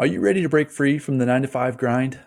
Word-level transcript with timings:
Are 0.00 0.06
you 0.06 0.20
ready 0.20 0.42
to 0.42 0.48
break 0.48 0.70
free 0.70 0.96
from 0.96 1.18
the 1.18 1.26
nine 1.26 1.42
to 1.42 1.48
five 1.48 1.76
grind? 1.76 2.20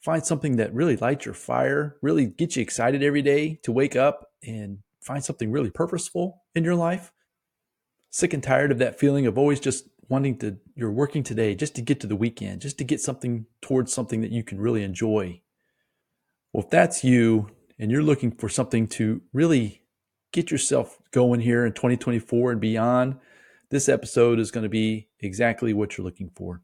Find 0.00 0.24
something 0.24 0.54
that 0.56 0.72
really 0.72 0.96
lights 0.96 1.24
your 1.24 1.34
fire, 1.34 1.96
really 2.02 2.26
gets 2.26 2.54
you 2.54 2.62
excited 2.62 3.02
every 3.02 3.20
day 3.20 3.58
to 3.64 3.72
wake 3.72 3.96
up 3.96 4.30
and 4.46 4.78
find 5.02 5.24
something 5.24 5.50
really 5.50 5.70
purposeful 5.70 6.44
in 6.54 6.62
your 6.62 6.76
life? 6.76 7.10
Sick 8.10 8.32
and 8.32 8.44
tired 8.44 8.70
of 8.70 8.78
that 8.78 9.00
feeling 9.00 9.26
of 9.26 9.36
always 9.36 9.58
just 9.58 9.88
wanting 10.08 10.38
to, 10.38 10.58
you're 10.76 10.92
working 10.92 11.24
today 11.24 11.56
just 11.56 11.74
to 11.74 11.82
get 11.82 11.98
to 11.98 12.06
the 12.06 12.14
weekend, 12.14 12.60
just 12.60 12.78
to 12.78 12.84
get 12.84 13.00
something 13.00 13.46
towards 13.60 13.92
something 13.92 14.20
that 14.20 14.30
you 14.30 14.44
can 14.44 14.60
really 14.60 14.84
enjoy. 14.84 15.42
Well, 16.52 16.62
if 16.62 16.70
that's 16.70 17.02
you 17.02 17.50
and 17.76 17.90
you're 17.90 18.04
looking 18.04 18.30
for 18.30 18.48
something 18.48 18.86
to 18.86 19.20
really 19.32 19.82
get 20.32 20.52
yourself 20.52 21.00
going 21.10 21.40
here 21.40 21.66
in 21.66 21.72
2024 21.72 22.52
and 22.52 22.60
beyond, 22.60 23.16
this 23.70 23.88
episode 23.88 24.38
is 24.38 24.52
going 24.52 24.62
to 24.62 24.68
be 24.68 25.08
exactly 25.18 25.74
what 25.74 25.98
you're 25.98 26.04
looking 26.04 26.30
for. 26.36 26.62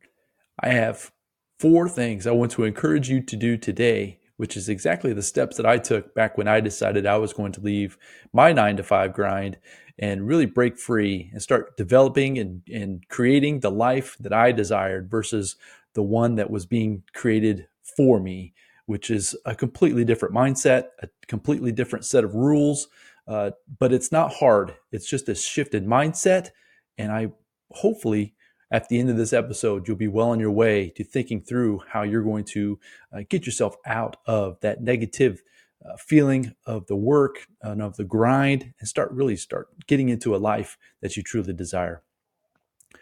I 0.61 0.71
have 0.71 1.13
four 1.59 1.89
things 1.89 2.27
I 2.27 2.33
want 2.33 2.53
to 2.53 2.65
encourage 2.65 3.09
you 3.09 3.23
to 3.23 3.37
do 3.37 3.57
today, 3.57 4.21
which 4.37 4.57
is 4.57 4.69
exactly 4.69 5.13
the 5.13 5.23
steps 5.23 5.57
that 5.57 5.67
I 5.67 5.79
took 5.79 6.15
back 6.15 6.37
when 6.37 6.49
I 6.49 6.61
decided 6.61 7.07
I 7.07 7.19
was 7.19 7.33
going 7.33 7.53
to 7.53 7.61
leave 7.61 7.99
my 8.33 8.53
nine 8.53 8.77
to 8.77 8.83
five 8.83 9.13
grind 9.13 9.59
and 9.99 10.27
really 10.27 10.47
break 10.47 10.79
free 10.79 11.31
and 11.33 11.43
start 11.43 11.77
developing 11.77 12.39
and, 12.39 12.63
and 12.73 13.09
creating 13.09 13.61
the 13.61 13.71
life 13.71 14.17
that 14.21 14.33
I 14.33 14.53
desired 14.53 15.11
versus 15.11 15.57
the 15.95 16.03
one 16.03 16.35
that 16.35 16.51
was 16.51 16.67
being 16.67 17.03
created 17.15 17.67
for 17.97 18.21
me, 18.21 18.53
which 18.85 19.11
is 19.11 19.35
a 19.47 19.55
completely 19.55 20.05
different 20.05 20.35
mindset, 20.35 20.89
a 21.03 21.09
completely 21.27 21.73
different 21.73 22.05
set 22.05 22.25
of 22.25 22.35
rules. 22.35 22.89
Uh, 23.27 23.51
but 23.79 23.93
it's 23.93 24.13
not 24.13 24.35
hard. 24.35 24.77
It's 24.93 25.09
just 25.09 25.29
a 25.29 25.35
shifted 25.35 25.87
mindset. 25.87 26.51
And 26.99 27.11
I 27.11 27.33
hopefully 27.71 28.36
at 28.71 28.89
the 28.89 28.99
end 28.99 29.11
of 29.11 29.17
this 29.17 29.33
episode, 29.33 29.87
you'll 29.87 29.97
be 29.97 30.09
well 30.09 30.31
on 30.31 30.41
your 30.41 30.51
way 30.51 30.91
to 30.91 31.05
thinking 31.05 31.41
through 31.41 31.83
how 31.89 32.03
you're 32.03 32.23
going 32.23 32.45
to 32.45 32.79
uh, 33.13 33.21
get 33.29 33.47
yourself 33.47 33.77
out 33.87 34.17
of 34.27 34.59
that 34.61 34.83
negative 34.83 35.43
uh, 35.85 35.97
feeling 35.97 36.55
of 36.65 36.87
the 36.87 36.97
work 36.97 37.47
and 37.63 37.81
of 37.81 37.97
the 37.97 38.05
grind 38.05 38.73
and 38.81 38.89
start 38.89 39.11
really 39.13 39.37
start 39.37 39.69
getting 39.87 40.09
into 40.09 40.35
a 40.35 40.39
life 40.39 40.79
that 41.01 41.17
you 41.17 41.23
truly 41.23 41.53
desire. 41.53 42.03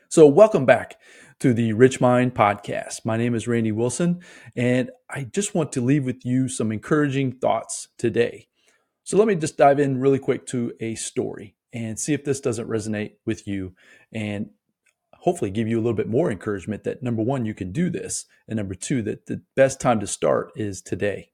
So, 0.08 0.26
welcome 0.26 0.66
back 0.66 1.00
to 1.40 1.54
the 1.54 1.72
Rich 1.72 2.00
Mind 2.00 2.34
podcast. 2.34 3.04
My 3.04 3.16
name 3.16 3.34
is 3.34 3.48
Randy 3.48 3.72
Wilson, 3.72 4.20
and 4.54 4.90
I 5.08 5.24
just 5.24 5.54
want 5.54 5.72
to 5.72 5.80
leave 5.80 6.04
with 6.04 6.24
you 6.24 6.48
some 6.48 6.70
encouraging 6.70 7.32
thoughts 7.32 7.88
today. 7.98 8.48
So, 9.02 9.16
let 9.16 9.26
me 9.26 9.34
just 9.34 9.56
dive 9.56 9.80
in 9.80 9.98
really 9.98 10.18
quick 10.18 10.46
to 10.48 10.72
a 10.78 10.94
story 10.94 11.56
and 11.72 11.98
see 11.98 12.12
if 12.12 12.22
this 12.22 12.40
doesn't 12.40 12.68
resonate 12.68 13.14
with 13.24 13.48
you 13.48 13.74
and 14.12 14.50
hopefully 15.25 15.50
give 15.50 15.67
you 15.67 15.78
a 15.78 15.80
little 15.80 15.94
bit 15.94 16.08
more 16.08 16.30
encouragement 16.30 16.84
that 16.84 17.03
number 17.03 17.22
one, 17.22 17.47
you 17.47 17.55
can 17.55 17.72
do 17.72 17.89
this. 17.89 18.27
And 18.47 18.58
number 18.58 18.75
two, 18.75 19.00
that 19.03 19.25
the 19.25 19.41
best 19.56 19.80
time 19.80 19.98
to 20.00 20.06
start 20.06 20.53
is 20.55 20.83
today. 20.83 21.30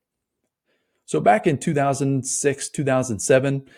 So 1.07 1.19
back 1.19 1.45
in 1.45 1.59
2006, 1.59 2.69
2007, 2.69 3.69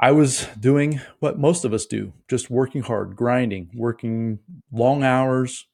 I 0.00 0.12
was 0.12 0.48
doing 0.58 1.02
what 1.20 1.38
most 1.38 1.66
of 1.66 1.74
us 1.74 1.84
do, 1.84 2.14
just 2.26 2.48
working 2.48 2.80
hard, 2.80 3.16
grinding, 3.16 3.70
working 3.74 4.38
long 4.72 5.04
hours 5.04 5.66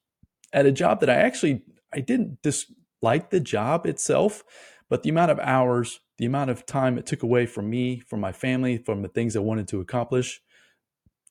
at 0.51 0.65
a 0.65 0.71
job 0.73 0.99
that 0.99 1.09
I 1.09 1.15
actually 1.15 1.61
I 1.93 2.01
didn't 2.01 2.41
dislike 2.41 3.29
the 3.29 3.39
job 3.39 3.85
itself, 3.85 4.43
but 4.89 5.03
the 5.03 5.09
amount 5.09 5.31
of 5.31 5.39
hours, 5.39 6.01
the 6.17 6.25
amount 6.25 6.49
of 6.49 6.65
time 6.65 6.97
it 6.97 7.05
took 7.05 7.23
away 7.23 7.45
from 7.45 7.69
me, 7.69 8.01
from 8.01 8.19
my 8.19 8.33
family, 8.33 8.77
from 8.77 9.01
the 9.01 9.07
things 9.07 9.37
I 9.37 9.39
wanted 9.39 9.69
to 9.69 9.79
accomplish, 9.79 10.41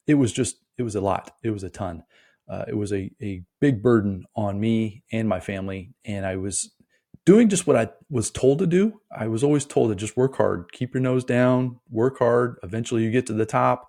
it 0.07 0.15
was 0.15 0.33
just 0.33 0.57
it 0.79 0.85
was 0.85 0.95
a 0.95 1.03
lot. 1.03 1.33
It 1.43 1.51
was 1.51 1.63
a 1.63 1.69
ton 1.69 2.05
uh, 2.51 2.65
it 2.67 2.75
was 2.75 2.93
a, 2.93 3.11
a 3.23 3.43
big 3.61 3.81
burden 3.81 4.25
on 4.35 4.59
me 4.59 5.05
and 5.13 5.29
my 5.29 5.39
family. 5.39 5.95
And 6.05 6.27
I 6.27 6.37
was 6.37 6.73
doing 7.25 7.49
just 7.49 7.67
what 7.67 7.77
I 7.77 7.91
was 8.11 8.31
told 8.31 8.59
to 8.59 8.67
do. 8.67 9.01
I 9.17 9.29
was 9.29 9.45
always 9.45 9.65
told 9.65 9.91
to 9.91 9.95
just 9.95 10.17
work 10.17 10.37
hard, 10.37 10.73
keep 10.73 10.93
your 10.93 11.01
nose 11.01 11.23
down, 11.23 11.79
work 11.89 12.19
hard. 12.19 12.57
Eventually, 12.65 13.05
you 13.05 13.13
get 13.13 13.27
to 13.27 13.33
the 13.33 13.47
top 13.47 13.89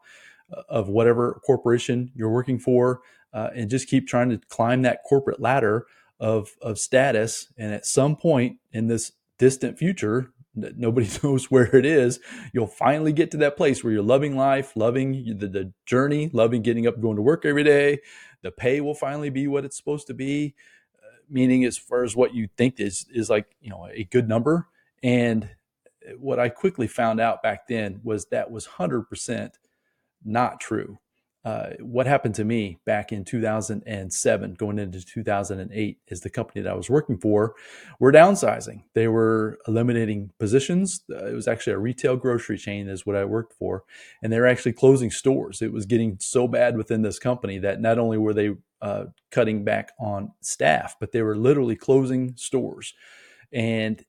uh, 0.55 0.61
of 0.69 0.87
whatever 0.87 1.41
corporation 1.43 2.11
you're 2.13 2.29
working 2.29 2.59
for, 2.59 3.01
uh, 3.33 3.49
and 3.55 3.69
just 3.69 3.87
keep 3.87 4.07
trying 4.07 4.29
to 4.29 4.39
climb 4.49 4.83
that 4.83 4.99
corporate 5.09 5.39
ladder 5.39 5.87
of, 6.19 6.51
of 6.61 6.77
status. 6.77 7.51
And 7.57 7.73
at 7.73 7.87
some 7.87 8.15
point 8.15 8.57
in 8.71 8.87
this 8.87 9.13
distant 9.39 9.79
future, 9.79 10.33
that 10.55 10.77
nobody 10.77 11.09
knows 11.23 11.49
where 11.49 11.73
it 11.75 11.85
is 11.85 12.19
you'll 12.53 12.67
finally 12.67 13.13
get 13.13 13.31
to 13.31 13.37
that 13.37 13.55
place 13.55 13.83
where 13.83 13.93
you're 13.93 14.01
loving 14.03 14.35
life 14.35 14.75
loving 14.75 15.37
the, 15.37 15.47
the 15.47 15.73
journey 15.85 16.29
loving 16.33 16.61
getting 16.61 16.85
up 16.85 16.99
going 16.99 17.15
to 17.15 17.21
work 17.21 17.45
every 17.45 17.63
day 17.63 17.99
the 18.41 18.51
pay 18.51 18.81
will 18.81 18.95
finally 18.95 19.29
be 19.29 19.47
what 19.47 19.65
it's 19.65 19.77
supposed 19.77 20.07
to 20.07 20.13
be 20.13 20.55
uh, 20.99 21.17
meaning 21.29 21.65
as 21.65 21.77
far 21.77 22.03
as 22.03 22.15
what 22.15 22.33
you 22.33 22.47
think 22.57 22.79
is 22.79 23.05
is 23.13 23.29
like 23.29 23.55
you 23.61 23.69
know 23.69 23.87
a 23.91 24.03
good 24.05 24.27
number. 24.27 24.67
And 25.03 25.49
what 26.17 26.39
i 26.39 26.49
quickly 26.49 26.87
found 26.87 27.19
out 27.19 27.43
back 27.43 27.67
then 27.67 27.99
was 28.03 28.25
that 28.25 28.49
was 28.49 28.67
100% 28.67 29.51
not 30.23 30.59
true 30.59 30.97
uh, 31.43 31.71
what 31.79 32.05
happened 32.05 32.35
to 32.35 32.43
me 32.43 32.77
back 32.85 33.11
in 33.11 33.25
2007 33.25 34.53
going 34.53 34.77
into 34.77 35.03
2008 35.03 35.97
is 36.07 36.21
the 36.21 36.29
company 36.29 36.61
that 36.61 36.71
i 36.71 36.75
was 36.75 36.89
working 36.89 37.17
for 37.17 37.55
were 37.99 38.11
downsizing. 38.11 38.83
They 38.93 39.07
were 39.07 39.57
eliminating 39.67 40.31
positions. 40.37 41.01
Uh, 41.09 41.25
it 41.25 41.33
was 41.33 41.47
actually 41.47 41.73
a 41.73 41.79
retail 41.79 42.15
grocery 42.15 42.57
chain 42.57 42.87
is 42.87 43.07
what 43.07 43.15
i 43.15 43.25
worked 43.25 43.53
for 43.53 43.83
and 44.21 44.31
they 44.31 44.39
were 44.39 44.47
actually 44.47 44.73
closing 44.73 45.09
stores. 45.09 45.61
It 45.63 45.73
was 45.73 45.87
getting 45.87 46.17
so 46.19 46.47
bad 46.47 46.77
within 46.77 47.01
this 47.01 47.17
company 47.17 47.57
that 47.59 47.81
not 47.81 47.97
only 47.97 48.19
were 48.19 48.33
they 48.33 48.51
uh, 48.81 49.05
cutting 49.31 49.63
back 49.63 49.93
on 49.99 50.31
staff 50.41 50.95
but 50.99 51.11
they 51.11 51.23
were 51.23 51.37
literally 51.37 51.75
closing 51.75 52.35
stores. 52.35 52.93
And 53.51 54.03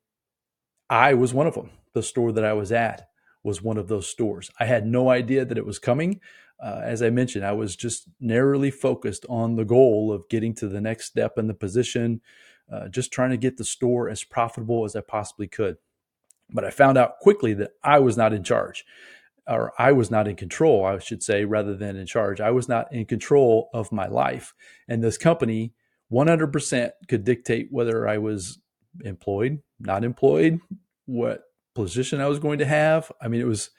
i 0.91 1.15
was 1.15 1.33
one 1.33 1.47
of 1.47 1.55
them 1.55 1.71
the 1.95 2.03
store 2.03 2.33
that 2.33 2.45
i 2.45 2.53
was 2.53 2.73
at 2.73 3.09
was 3.45 3.63
one 3.63 3.77
of 3.77 3.89
those 3.89 4.09
stores. 4.09 4.51
I 4.61 4.67
had 4.67 4.87
no 4.87 5.11
idea 5.11 5.45
that 5.45 5.59
it 5.59 5.67
was 5.67 5.79
coming 5.79 6.21
uh, 6.63 6.81
as 6.85 7.03
I 7.03 7.11
mentioned, 7.11 7.45
I 7.45 7.53
was 7.53 7.75
just 7.75 8.09
narrowly 8.21 8.71
focused 8.71 9.27
on 9.29 9.57
the 9.57 9.65
goal 9.65 10.13
of 10.13 10.29
getting 10.29 10.55
to 10.57 10.69
the 10.69 10.81
next 10.81 11.07
step 11.07 11.37
in 11.37 11.49
the 11.49 11.55
position, 11.55 12.21
uh, 12.73 12.89
just 12.89 13.13
trying 13.13 13.31
to 13.31 13.37
get 13.37 13.57
the 13.57 13.65
store 13.65 14.09
as 14.09 14.23
profitable 14.23 14.85
as 14.85 14.95
I 14.95 15.01
possibly 15.01 15.49
could. 15.49 15.79
But 16.51 16.65
I 16.65 16.71
found 16.71 16.99
out 16.99 17.19
quickly 17.19 17.53
that 17.55 17.73
I 17.83 17.99
was 17.99 18.17
not 18.17 18.33
in 18.33 18.45
charge, 18.45 18.85
or 19.49 19.73
I 19.77 19.91
was 19.91 20.09
not 20.09 20.29
in 20.29 20.37
control, 20.37 20.85
I 20.85 20.99
should 20.99 21.23
say, 21.23 21.45
rather 21.45 21.75
than 21.75 21.97
in 21.97 22.07
charge. 22.07 22.41
I 22.41 22.53
was 22.53 22.69
not 22.69 22.93
in 22.93 23.07
control 23.07 23.69
of 23.75 23.91
my 23.91 24.07
life. 24.07 24.55
And 24.87 25.03
this 25.03 25.19
company 25.19 25.73
100% 26.13 26.91
could 27.09 27.25
dictate 27.25 27.69
whether 27.73 28.07
I 28.07 28.19
was 28.19 28.61
employed, 29.05 29.63
not 29.81 30.05
employed, 30.05 30.61
what 31.07 31.43
position 31.75 32.21
I 32.21 32.29
was 32.29 32.39
going 32.39 32.59
to 32.59 32.67
have. 32.67 33.11
I 33.21 33.27
mean, 33.27 33.41
it 33.41 33.47
was 33.47 33.71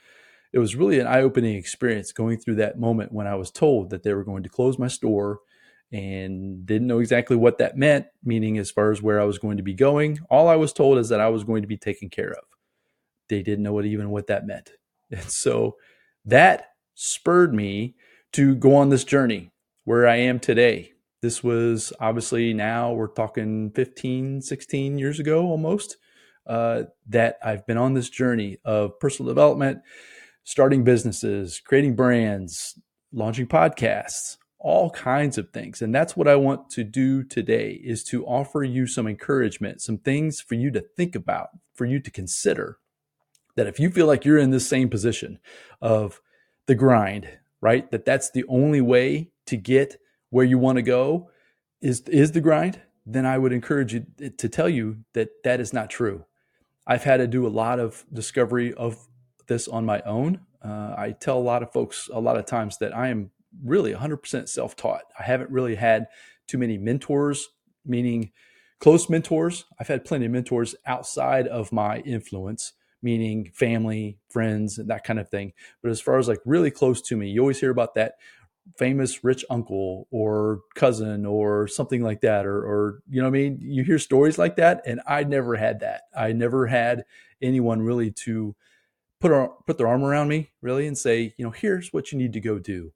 it 0.53 0.59
was 0.59 0.75
really 0.75 0.99
an 0.99 1.07
eye-opening 1.07 1.55
experience 1.55 2.11
going 2.11 2.37
through 2.37 2.55
that 2.55 2.79
moment 2.79 3.11
when 3.11 3.25
I 3.25 3.35
was 3.35 3.51
told 3.51 3.89
that 3.89 4.03
they 4.03 4.13
were 4.13 4.23
going 4.23 4.43
to 4.43 4.49
close 4.49 4.77
my 4.77 4.87
store 4.87 5.39
and 5.91 6.65
didn't 6.65 6.87
know 6.87 6.99
exactly 6.99 7.35
what 7.35 7.57
that 7.57 7.77
meant, 7.77 8.05
meaning 8.23 8.59
as 8.59 8.71
far 8.71 8.91
as 8.91 9.01
where 9.01 9.19
I 9.19 9.25
was 9.25 9.39
going 9.39 9.57
to 9.57 9.63
be 9.63 9.73
going. 9.73 10.19
All 10.29 10.47
I 10.47 10.55
was 10.55 10.71
told 10.71 10.99
is 10.99 11.09
that 11.09 11.19
I 11.19 11.29
was 11.29 11.43
going 11.43 11.63
to 11.63 11.67
be 11.67 11.77
taken 11.77 12.09
care 12.09 12.31
of. 12.31 12.43
They 13.29 13.41
didn't 13.41 13.63
know 13.63 13.73
what 13.73 13.85
even 13.85 14.09
what 14.09 14.27
that 14.27 14.47
meant. 14.47 14.71
And 15.11 15.29
so 15.29 15.75
that 16.25 16.69
spurred 16.95 17.53
me 17.53 17.93
to 18.31 18.55
go 18.55 18.75
on 18.75 18.89
this 18.89 19.03
journey 19.03 19.51
where 19.83 20.07
I 20.07 20.15
am 20.15 20.39
today. 20.39 20.93
This 21.21 21.43
was 21.43 21.93
obviously 21.99 22.51
now 22.51 22.93
we're 22.93 23.07
talking 23.07 23.69
15, 23.75 24.41
16 24.41 24.97
years 24.97 25.19
ago 25.19 25.45
almost, 25.45 25.97
uh, 26.47 26.83
that 27.09 27.37
I've 27.43 27.67
been 27.67 27.77
on 27.77 27.93
this 27.93 28.09
journey 28.09 28.57
of 28.65 28.99
personal 28.99 29.29
development, 29.29 29.81
starting 30.43 30.83
businesses, 30.83 31.59
creating 31.59 31.95
brands, 31.95 32.79
launching 33.11 33.47
podcasts, 33.47 34.37
all 34.59 34.89
kinds 34.89 35.37
of 35.37 35.49
things. 35.51 35.81
And 35.81 35.93
that's 35.93 36.15
what 36.15 36.27
I 36.27 36.35
want 36.35 36.69
to 36.71 36.83
do 36.83 37.23
today 37.23 37.81
is 37.83 38.03
to 38.05 38.25
offer 38.25 38.63
you 38.63 38.87
some 38.87 39.07
encouragement, 39.07 39.81
some 39.81 39.97
things 39.97 40.39
for 40.39 40.55
you 40.55 40.71
to 40.71 40.81
think 40.95 41.15
about, 41.15 41.49
for 41.73 41.85
you 41.85 41.99
to 41.99 42.09
consider 42.09 42.77
that 43.55 43.67
if 43.67 43.79
you 43.79 43.89
feel 43.89 44.07
like 44.07 44.25
you're 44.25 44.37
in 44.37 44.51
this 44.51 44.67
same 44.67 44.89
position 44.89 45.39
of 45.81 46.21
the 46.65 46.75
grind, 46.75 47.27
right? 47.61 47.89
That 47.91 48.05
that's 48.05 48.31
the 48.31 48.45
only 48.47 48.81
way 48.81 49.31
to 49.47 49.57
get 49.57 49.97
where 50.29 50.45
you 50.45 50.57
want 50.57 50.77
to 50.77 50.81
go 50.81 51.29
is 51.81 52.01
is 52.07 52.31
the 52.31 52.41
grind, 52.41 52.81
then 53.05 53.25
I 53.25 53.37
would 53.37 53.51
encourage 53.51 53.93
you 53.93 54.05
to 54.37 54.49
tell 54.49 54.69
you 54.69 55.03
that 55.13 55.29
that 55.43 55.59
is 55.59 55.73
not 55.73 55.89
true. 55.89 56.25
I've 56.87 57.03
had 57.03 57.17
to 57.17 57.27
do 57.27 57.45
a 57.45 57.49
lot 57.49 57.79
of 57.79 58.05
discovery 58.11 58.73
of 58.73 59.07
this 59.47 59.67
on 59.67 59.85
my 59.85 60.01
own. 60.01 60.39
Uh, 60.63 60.95
I 60.97 61.15
tell 61.19 61.37
a 61.37 61.41
lot 61.41 61.63
of 61.63 61.71
folks 61.71 62.09
a 62.11 62.19
lot 62.19 62.37
of 62.37 62.45
times 62.45 62.77
that 62.77 62.95
I 62.95 63.09
am 63.09 63.31
really 63.63 63.93
100% 63.93 64.49
self 64.49 64.75
taught. 64.75 65.03
I 65.19 65.23
haven't 65.23 65.49
really 65.49 65.75
had 65.75 66.07
too 66.47 66.57
many 66.57 66.77
mentors, 66.77 67.49
meaning 67.85 68.31
close 68.79 69.09
mentors. 69.09 69.65
I've 69.79 69.87
had 69.87 70.05
plenty 70.05 70.25
of 70.25 70.31
mentors 70.31 70.75
outside 70.85 71.47
of 71.47 71.71
my 71.71 71.99
influence, 71.99 72.73
meaning 73.01 73.51
family, 73.53 74.19
friends, 74.29 74.77
and 74.77 74.89
that 74.89 75.03
kind 75.03 75.19
of 75.19 75.29
thing. 75.29 75.53
But 75.81 75.91
as 75.91 76.01
far 76.01 76.17
as 76.17 76.27
like 76.27 76.39
really 76.45 76.71
close 76.71 77.01
to 77.03 77.17
me, 77.17 77.29
you 77.29 77.41
always 77.41 77.59
hear 77.59 77.71
about 77.71 77.95
that 77.95 78.15
famous 78.77 79.23
rich 79.23 79.43
uncle 79.49 80.07
or 80.09 80.61
cousin 80.75 81.25
or 81.25 81.67
something 81.67 82.01
like 82.01 82.21
that 82.21 82.45
or 82.45 82.59
or 82.59 82.99
you 83.09 83.21
know 83.21 83.27
I 83.27 83.31
mean 83.31 83.57
you 83.61 83.83
hear 83.83 83.99
stories 83.99 84.37
like 84.37 84.55
that 84.55 84.81
and 84.85 85.01
I 85.05 85.25
never 85.25 85.57
had 85.57 85.81
that 85.81 86.03
I 86.15 86.31
never 86.31 86.65
had 86.65 87.03
anyone 87.41 87.81
really 87.81 88.11
to 88.11 88.55
put 89.23 89.31
our, 89.31 89.49
put 89.65 89.77
their 89.77 89.87
arm 89.87 90.03
around 90.03 90.27
me 90.27 90.51
really 90.61 90.85
and 90.85 90.97
say 90.97 91.33
you 91.37 91.45
know 91.45 91.51
here's 91.51 91.93
what 91.93 92.11
you 92.11 92.17
need 92.17 92.33
to 92.33 92.41
go 92.41 92.59
do 92.59 92.91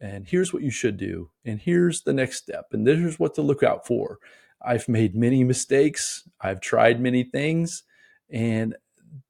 and 0.00 0.26
here's 0.26 0.52
what 0.52 0.62
you 0.62 0.70
should 0.70 0.96
do 0.96 1.30
and 1.44 1.60
here's 1.60 2.02
the 2.02 2.12
next 2.12 2.36
step 2.38 2.66
and 2.72 2.86
here's 2.86 3.18
what 3.18 3.34
to 3.34 3.42
look 3.42 3.62
out 3.62 3.86
for 3.86 4.18
I've 4.60 4.88
made 4.88 5.14
many 5.14 5.44
mistakes 5.44 6.28
I've 6.40 6.60
tried 6.60 7.00
many 7.00 7.22
things 7.22 7.84
and 8.28 8.74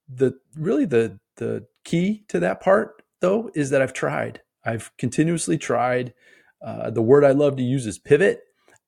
the 0.07 0.39
really 0.55 0.85
the 0.85 1.19
the 1.35 1.67
key 1.83 2.25
to 2.29 2.39
that 2.39 2.61
part 2.61 3.03
though 3.21 3.51
is 3.53 3.69
that 3.69 3.81
I've 3.81 3.93
tried 3.93 4.41
I've 4.63 4.95
continuously 4.97 5.57
tried. 5.57 6.13
Uh, 6.61 6.89
the 6.89 7.01
word 7.01 7.23
I 7.23 7.31
love 7.31 7.55
to 7.57 7.63
use 7.63 7.85
is 7.85 7.97
pivot. 7.97 8.41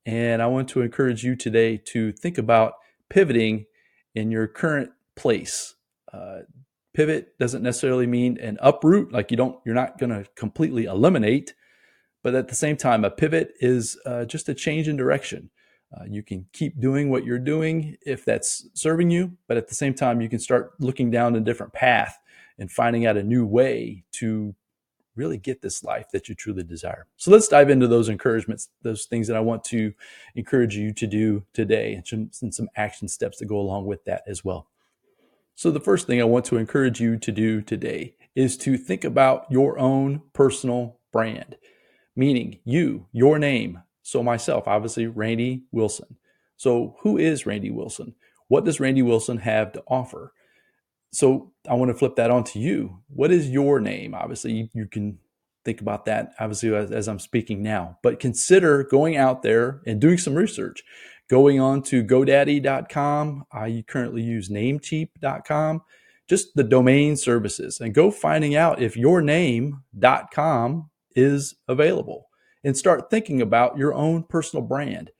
And 0.05 0.41
I 0.41 0.47
want 0.47 0.67
to 0.69 0.81
encourage 0.81 1.23
you 1.23 1.35
today 1.35 1.77
to 1.85 2.11
think 2.11 2.37
about 2.37 2.73
pivoting 3.09 3.65
in 4.15 4.31
your 4.31 4.47
current 4.47 4.91
place. 5.15 5.75
Uh, 6.11 6.39
pivot 6.93 7.37
doesn't 7.39 7.63
necessarily 7.63 8.07
mean 8.07 8.37
an 8.39 8.57
uproot, 8.61 9.11
like 9.11 9.31
you 9.31 9.37
don't, 9.37 9.57
you're 9.65 9.75
not 9.75 9.97
going 9.97 10.09
to 10.09 10.25
completely 10.35 10.85
eliminate. 10.85 11.53
But 12.23 12.35
at 12.35 12.47
the 12.47 12.55
same 12.55 12.77
time, 12.77 13.03
a 13.03 13.09
pivot 13.09 13.53
is 13.59 13.99
uh, 14.05 14.25
just 14.25 14.49
a 14.49 14.53
change 14.53 14.87
in 14.87 14.95
direction. 14.95 15.49
Uh, 15.95 16.05
you 16.07 16.23
can 16.23 16.45
keep 16.53 16.79
doing 16.79 17.09
what 17.09 17.25
you're 17.25 17.39
doing 17.39 17.97
if 18.05 18.23
that's 18.23 18.69
serving 18.73 19.09
you, 19.09 19.37
but 19.47 19.57
at 19.57 19.67
the 19.67 19.75
same 19.75 19.93
time, 19.93 20.21
you 20.21 20.29
can 20.29 20.39
start 20.39 20.73
looking 20.79 21.11
down 21.11 21.35
a 21.35 21.39
different 21.39 21.73
path 21.73 22.17
and 22.57 22.71
finding 22.71 23.05
out 23.05 23.17
a 23.17 23.23
new 23.23 23.45
way 23.45 24.03
to 24.13 24.55
really 25.15 25.37
get 25.37 25.61
this 25.61 25.83
life 25.83 26.05
that 26.13 26.29
you 26.29 26.35
truly 26.35 26.63
desire. 26.63 27.07
So 27.17 27.31
let's 27.31 27.49
dive 27.49 27.69
into 27.69 27.87
those 27.87 28.07
encouragements, 28.07 28.69
those 28.83 29.05
things 29.05 29.27
that 29.27 29.35
I 29.35 29.41
want 29.41 29.63
to 29.65 29.93
encourage 30.35 30.75
you 30.75 30.93
to 30.93 31.07
do 31.07 31.43
today, 31.53 31.93
and 31.95 32.07
some, 32.07 32.31
and 32.41 32.53
some 32.53 32.69
action 32.77 33.07
steps 33.07 33.39
that 33.39 33.47
go 33.47 33.59
along 33.59 33.85
with 33.85 34.05
that 34.05 34.23
as 34.27 34.45
well. 34.45 34.67
So, 35.55 35.71
the 35.71 35.79
first 35.79 36.07
thing 36.07 36.21
I 36.21 36.25
want 36.25 36.45
to 36.45 36.57
encourage 36.57 36.99
you 36.99 37.17
to 37.17 37.31
do 37.31 37.61
today 37.61 38.15
is 38.35 38.57
to 38.57 38.77
think 38.77 39.03
about 39.03 39.45
your 39.49 39.77
own 39.77 40.21
personal 40.33 40.99
brand, 41.11 41.57
meaning 42.15 42.59
you, 42.63 43.07
your 43.11 43.37
name. 43.37 43.81
So, 44.01 44.23
myself, 44.23 44.67
obviously, 44.67 45.07
Randy 45.07 45.63
Wilson. 45.71 46.17
So, 46.57 46.95
who 47.01 47.17
is 47.17 47.45
Randy 47.45 47.71
Wilson? 47.71 48.15
What 48.47 48.65
does 48.65 48.79
Randy 48.79 49.01
Wilson 49.01 49.37
have 49.37 49.71
to 49.73 49.83
offer? 49.87 50.33
so 51.11 51.51
I 51.69 51.73
want 51.73 51.91
to 51.91 51.97
flip 51.97 52.15
that 52.15 52.31
on 52.31 52.43
to 52.45 52.59
you. 52.59 52.99
What 53.09 53.31
is 53.31 53.49
your 53.49 53.79
name? 53.79 54.15
Obviously, 54.15 54.53
you, 54.53 54.69
you 54.73 54.87
can 54.87 55.19
think 55.63 55.79
about 55.79 56.05
that 56.05 56.33
obviously 56.39 56.73
as, 56.73 56.91
as, 56.91 57.07
I'm 57.07 57.19
speaking 57.19 57.61
now, 57.61 57.99
but 58.01 58.19
consider 58.19 58.83
going 58.83 59.15
out 59.15 59.43
there 59.43 59.81
and 59.85 60.01
doing 60.01 60.17
some 60.17 60.33
research. 60.33 60.81
Going 61.31 61.61
on 61.61 61.81
to 61.83 62.03
GoDaddy.com. 62.03 63.45
I 63.53 63.85
currently 63.87 64.21
use 64.21 64.49
Namecheap.com, 64.49 65.81
just 66.27 66.53
the 66.55 66.63
domain 66.65 67.15
services, 67.15 67.79
and 67.79 67.93
go 67.93 68.11
finding 68.11 68.53
out 68.53 68.81
if 68.81 68.97
your 68.97 69.21
name.com 69.21 70.89
is 71.15 71.55
available 71.69 72.27
and 72.65 72.75
start 72.75 73.09
thinking 73.09 73.41
about 73.41 73.77
your 73.77 73.93
own 73.93 74.23
personal 74.23 74.61
brand. 74.61 75.11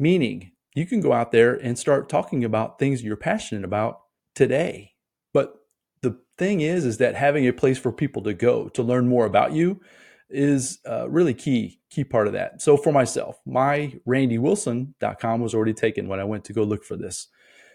Meaning, 0.00 0.50
you 0.74 0.84
can 0.84 1.00
go 1.00 1.12
out 1.12 1.30
there 1.30 1.54
and 1.54 1.78
start 1.78 2.08
talking 2.08 2.44
about 2.44 2.80
things 2.80 3.04
you're 3.04 3.16
passionate 3.16 3.64
about 3.64 4.00
today 4.34 4.96
but 5.36 5.54
the 6.00 6.18
thing 6.38 6.62
is, 6.62 6.86
is 6.86 6.96
that 6.96 7.14
having 7.14 7.46
a 7.46 7.52
place 7.52 7.76
for 7.76 7.92
people 7.92 8.22
to 8.22 8.32
go 8.32 8.70
to 8.70 8.82
learn 8.82 9.06
more 9.06 9.26
about 9.26 9.52
you 9.52 9.82
is 10.28 10.78
uh, 10.88 11.08
really 11.08 11.34
key 11.34 11.80
key 11.90 12.04
part 12.04 12.26
of 12.26 12.32
that. 12.34 12.60
So 12.60 12.76
for 12.76 12.92
myself, 12.92 13.40
my 13.46 13.94
randywilson.com 14.06 15.40
was 15.40 15.54
already 15.54 15.74
taken 15.74 16.08
when 16.08 16.20
I 16.20 16.24
went 16.24 16.44
to 16.46 16.52
go 16.52 16.62
look 16.62 16.84
for 16.84 16.96
this. 16.96 17.28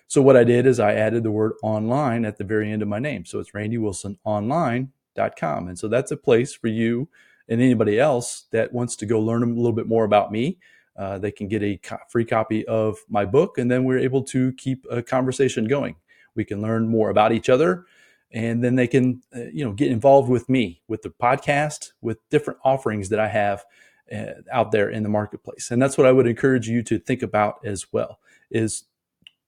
So 0.07 0.21
what 0.21 0.36
I 0.36 0.44
did 0.44 0.65
is 0.65 0.80
I 0.80 0.94
added 0.94 1.24
the 1.24 1.31
word 1.31 1.53
online 1.63 2.25
at 2.25 2.38
the 2.38 2.44
very 2.44 2.71
end 2.71 2.81
of 2.81 2.89
my 2.89 3.00
name. 3.00 3.25
So 3.25 3.39
it's 3.39 3.51
randywilsononline.com. 3.51 5.68
And 5.68 5.80
so 5.80 5.88
that's 5.88 6.12
a 6.12 6.18
place 6.18 6.53
for 6.53 6.68
you 6.68 7.07
and 7.48 7.62
anybody 7.62 8.00
else 8.00 8.45
that 8.51 8.74
wants 8.74 8.95
to 8.98 9.06
go 9.06 9.19
learn 9.19 9.44
a 9.44 9.48
little 9.48 9.71
bit 9.71 9.88
more 9.88 10.03
about 10.03 10.31
me. 10.31 10.57
Uh, 10.98 11.18
they 11.18 11.31
can 11.31 11.48
get 11.48 11.63
a 11.63 11.77
co- 11.77 11.98
free 12.09 12.25
copy 12.25 12.68
of 12.68 12.98
my 13.09 13.25
book, 13.25 13.57
and 13.57 13.71
then 13.71 13.86
we're 13.86 14.00
able 14.00 14.24
to 14.24 14.51
keep 14.53 14.86
a 14.92 15.01
conversation 15.01 15.65
going. 15.65 15.95
We 16.36 16.45
can 16.45 16.62
learn 16.62 16.88
more 16.88 17.09
about 17.09 17.31
each 17.31 17.50
other, 17.50 17.86
and 18.31 18.63
then 18.63 18.75
they 18.75 18.88
can, 18.88 19.22
uh, 19.36 19.45
you 19.51 19.66
know, 19.66 19.74
get 19.74 19.92
involved 19.92 20.30
with 20.30 20.50
me 20.50 20.81
with 20.88 21.01
the 21.01 21.10
podcast, 21.10 21.92
with 22.01 22.18
different 22.30 22.60
offerings 22.63 23.10
that 23.10 23.19
I 23.19 23.28
have 23.28 23.66
uh, 24.13 24.33
out 24.51 24.72
there 24.72 24.89
in 24.89 25.04
the 25.04 25.10
marketplace. 25.10 25.72
And 25.72 25.81
that's 25.81 25.98
what 25.98 26.07
I 26.07 26.12
would 26.12 26.28
encourage 26.28 26.68
you 26.68 26.83
to 26.83 27.00
think 27.00 27.22
about 27.22 27.60
as 27.63 27.92
well: 27.92 28.19
is 28.50 28.86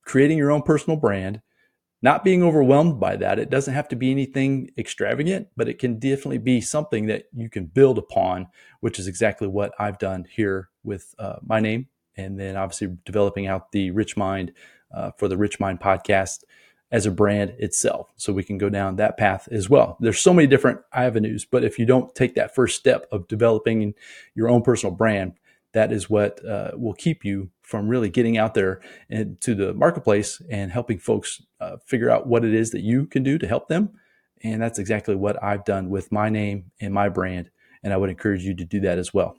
creating 0.03 0.37
your 0.37 0.51
own 0.51 0.61
personal 0.61 0.97
brand. 0.97 1.41
Not 2.01 2.25
being 2.25 2.43
overwhelmed 2.43 2.99
by 2.99 3.15
that. 3.15 3.39
It 3.39 3.49
doesn't 3.49 3.73
have 3.73 3.87
to 3.87 3.95
be 3.95 4.11
anything 4.11 4.71
extravagant, 4.77 5.47
but 5.55 5.69
it 5.69 5.79
can 5.79 5.99
definitely 5.99 6.37
be 6.37 6.59
something 6.59 7.05
that 7.05 7.27
you 7.33 7.49
can 7.49 7.65
build 7.65 7.97
upon, 7.97 8.47
which 8.81 8.99
is 8.99 9.07
exactly 9.07 9.47
what 9.47 9.71
I've 9.79 9.99
done 9.99 10.25
here 10.29 10.69
with 10.83 11.15
uh, 11.17 11.37
my 11.45 11.61
name 11.61 11.87
and 12.15 12.39
then 12.39 12.55
obviously 12.55 12.95
developing 13.05 13.47
out 13.47 13.71
the 13.71 13.91
Rich 13.91 14.17
Mind 14.17 14.53
uh, 14.93 15.11
for 15.17 15.27
the 15.27 15.37
Rich 15.37 15.59
Mind 15.59 15.79
podcast 15.79 16.43
as 16.93 17.07
a 17.07 17.11
brand 17.11 17.55
itself. 17.57 18.13
So 18.17 18.31
we 18.31 18.43
can 18.43 18.59
go 18.59 18.69
down 18.69 18.97
that 18.97 19.17
path 19.17 19.49
as 19.51 19.67
well. 19.67 19.97
There's 19.99 20.19
so 20.19 20.31
many 20.31 20.47
different 20.47 20.79
avenues, 20.93 21.43
but 21.43 21.63
if 21.63 21.79
you 21.79 21.87
don't 21.87 22.13
take 22.13 22.35
that 22.35 22.53
first 22.53 22.77
step 22.77 23.07
of 23.11 23.27
developing 23.27 23.95
your 24.35 24.47
own 24.47 24.61
personal 24.61 24.93
brand, 24.93 25.33
that 25.71 25.91
is 25.91 26.07
what 26.07 26.45
uh, 26.45 26.69
will 26.75 26.93
keep 26.93 27.25
you 27.25 27.49
from 27.63 27.87
really 27.87 28.09
getting 28.09 28.37
out 28.37 28.53
there 28.53 28.79
into 29.09 29.55
the 29.55 29.73
marketplace 29.73 30.39
and 30.51 30.71
helping 30.71 30.99
folks 30.99 31.41
uh, 31.59 31.77
figure 31.83 32.11
out 32.11 32.27
what 32.27 32.45
it 32.45 32.53
is 32.53 32.69
that 32.69 32.81
you 32.81 33.07
can 33.07 33.23
do 33.23 33.39
to 33.39 33.47
help 33.47 33.69
them. 33.69 33.89
And 34.43 34.61
that's 34.61 34.77
exactly 34.77 35.15
what 35.15 35.41
I've 35.43 35.65
done 35.65 35.89
with 35.89 36.11
my 36.11 36.29
name 36.29 36.71
and 36.79 36.93
my 36.93 37.09
brand. 37.09 37.49
And 37.81 37.91
I 37.91 37.97
would 37.97 38.11
encourage 38.11 38.43
you 38.43 38.53
to 38.53 38.65
do 38.65 38.79
that 38.81 38.99
as 38.99 39.15
well. 39.15 39.35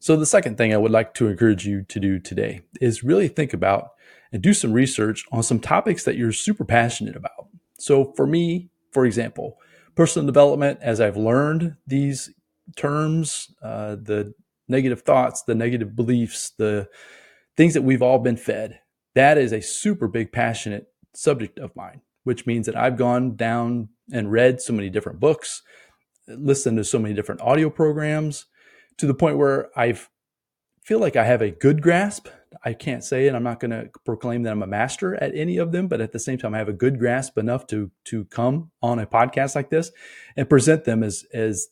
So, 0.00 0.16
the 0.16 0.26
second 0.26 0.58
thing 0.58 0.74
I 0.74 0.78
would 0.78 0.90
like 0.90 1.14
to 1.14 1.28
encourage 1.28 1.66
you 1.66 1.82
to 1.84 2.00
do 2.00 2.18
today 2.18 2.62
is 2.80 3.04
really 3.04 3.28
think 3.28 3.54
about 3.54 3.92
and 4.34 4.42
do 4.42 4.52
some 4.52 4.72
research 4.72 5.24
on 5.30 5.44
some 5.44 5.60
topics 5.60 6.02
that 6.02 6.16
you're 6.16 6.32
super 6.32 6.64
passionate 6.64 7.14
about. 7.14 7.46
So, 7.78 8.12
for 8.16 8.26
me, 8.26 8.68
for 8.90 9.06
example, 9.06 9.58
personal 9.94 10.26
development, 10.26 10.80
as 10.82 11.00
I've 11.00 11.16
learned 11.16 11.76
these 11.86 12.30
terms, 12.76 13.54
uh, 13.62 13.94
the 13.94 14.34
negative 14.66 15.02
thoughts, 15.02 15.42
the 15.42 15.54
negative 15.54 15.94
beliefs, 15.94 16.50
the 16.58 16.88
things 17.56 17.74
that 17.74 17.82
we've 17.82 18.02
all 18.02 18.18
been 18.18 18.36
fed, 18.36 18.80
that 19.14 19.38
is 19.38 19.52
a 19.52 19.62
super 19.62 20.08
big 20.08 20.32
passionate 20.32 20.88
subject 21.14 21.60
of 21.60 21.76
mine, 21.76 22.00
which 22.24 22.44
means 22.44 22.66
that 22.66 22.76
I've 22.76 22.96
gone 22.96 23.36
down 23.36 23.90
and 24.12 24.32
read 24.32 24.60
so 24.60 24.72
many 24.72 24.90
different 24.90 25.20
books, 25.20 25.62
listened 26.26 26.76
to 26.78 26.84
so 26.84 26.98
many 26.98 27.14
different 27.14 27.40
audio 27.40 27.70
programs 27.70 28.46
to 28.98 29.06
the 29.06 29.14
point 29.14 29.38
where 29.38 29.70
I've 29.78 30.10
feel 30.82 30.98
like 30.98 31.16
I 31.16 31.24
have 31.24 31.40
a 31.40 31.50
good 31.50 31.80
grasp. 31.82 32.28
I 32.64 32.72
can't 32.72 33.04
say 33.04 33.26
it. 33.26 33.34
I'm 33.34 33.42
not 33.42 33.60
going 33.60 33.70
to 33.70 33.90
proclaim 34.04 34.42
that 34.42 34.52
I'm 34.52 34.62
a 34.62 34.66
master 34.66 35.14
at 35.14 35.34
any 35.34 35.58
of 35.58 35.72
them, 35.72 35.88
but 35.88 36.00
at 36.00 36.12
the 36.12 36.18
same 36.18 36.38
time, 36.38 36.54
I 36.54 36.58
have 36.58 36.68
a 36.68 36.74
good 36.74 36.98
grasp 36.98 37.38
enough 37.38 37.66
to 37.68 37.90
to 38.04 38.24
come 38.26 38.70
on 38.82 38.98
a 38.98 39.06
podcast 39.06 39.54
like 39.54 39.70
this 39.70 39.90
and 40.36 40.48
present 40.48 40.84
them 40.84 41.02
as 41.02 41.24
as 41.32 41.68